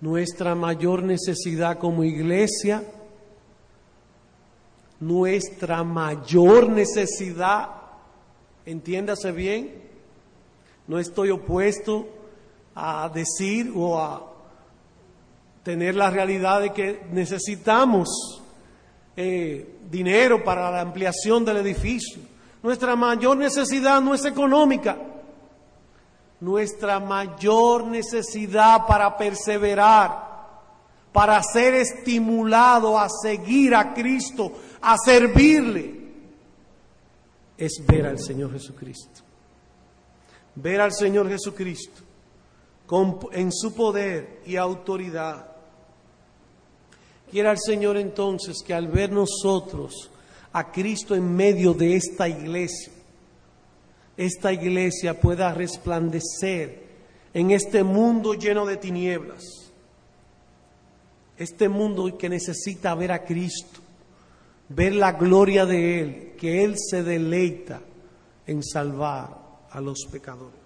[0.00, 2.84] Nuestra mayor necesidad como iglesia,
[5.00, 7.70] nuestra mayor necesidad,
[8.66, 9.82] entiéndase bien,
[10.86, 12.06] no estoy opuesto
[12.74, 14.22] a decir o a
[15.62, 18.42] tener la realidad de que necesitamos
[19.16, 22.20] eh, dinero para la ampliación del edificio.
[22.62, 24.96] Nuestra mayor necesidad no es económica.
[26.40, 30.34] Nuestra mayor necesidad para perseverar,
[31.12, 34.52] para ser estimulado a seguir a Cristo,
[34.82, 36.04] a servirle,
[37.56, 39.23] es ver al Señor Jesucristo
[40.56, 42.02] ver al Señor Jesucristo
[43.32, 45.46] en su poder y autoridad.
[47.30, 50.10] Quiera el Señor entonces que al ver nosotros
[50.52, 52.92] a Cristo en medio de esta iglesia,
[54.16, 56.84] esta iglesia pueda resplandecer
[57.32, 59.42] en este mundo lleno de tinieblas.
[61.36, 63.80] Este mundo que necesita ver a Cristo,
[64.68, 67.80] ver la gloria de Él, que Él se deleita
[68.46, 69.43] en salvar
[69.74, 70.58] a los pecadores.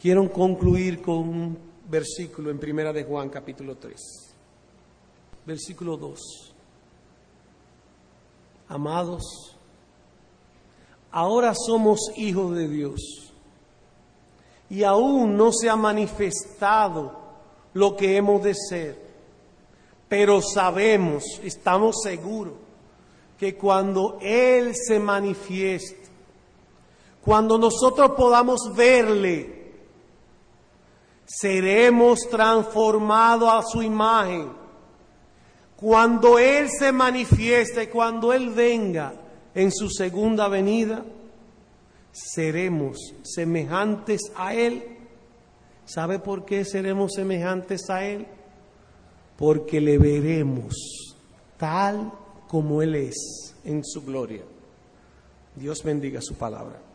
[0.00, 1.58] Quiero concluir con un
[1.88, 4.34] versículo en Primera de Juan capítulo 3,
[5.46, 6.54] versículo 2.
[8.68, 9.56] Amados,
[11.10, 13.32] ahora somos hijos de Dios
[14.68, 17.24] y aún no se ha manifestado
[17.72, 18.98] lo que hemos de ser,
[20.08, 22.54] pero sabemos, estamos seguros,
[23.38, 26.03] que cuando Él se manifieste,
[27.24, 29.72] cuando nosotros podamos verle,
[31.24, 34.52] seremos transformados a su imagen.
[35.76, 39.14] Cuando Él se manifieste, cuando Él venga
[39.54, 41.02] en su segunda venida,
[42.12, 44.98] seremos semejantes a Él.
[45.86, 48.26] ¿Sabe por qué seremos semejantes a Él?
[49.38, 50.74] Porque le veremos
[51.56, 52.12] tal
[52.48, 54.42] como Él es en su gloria.
[55.56, 56.93] Dios bendiga su palabra.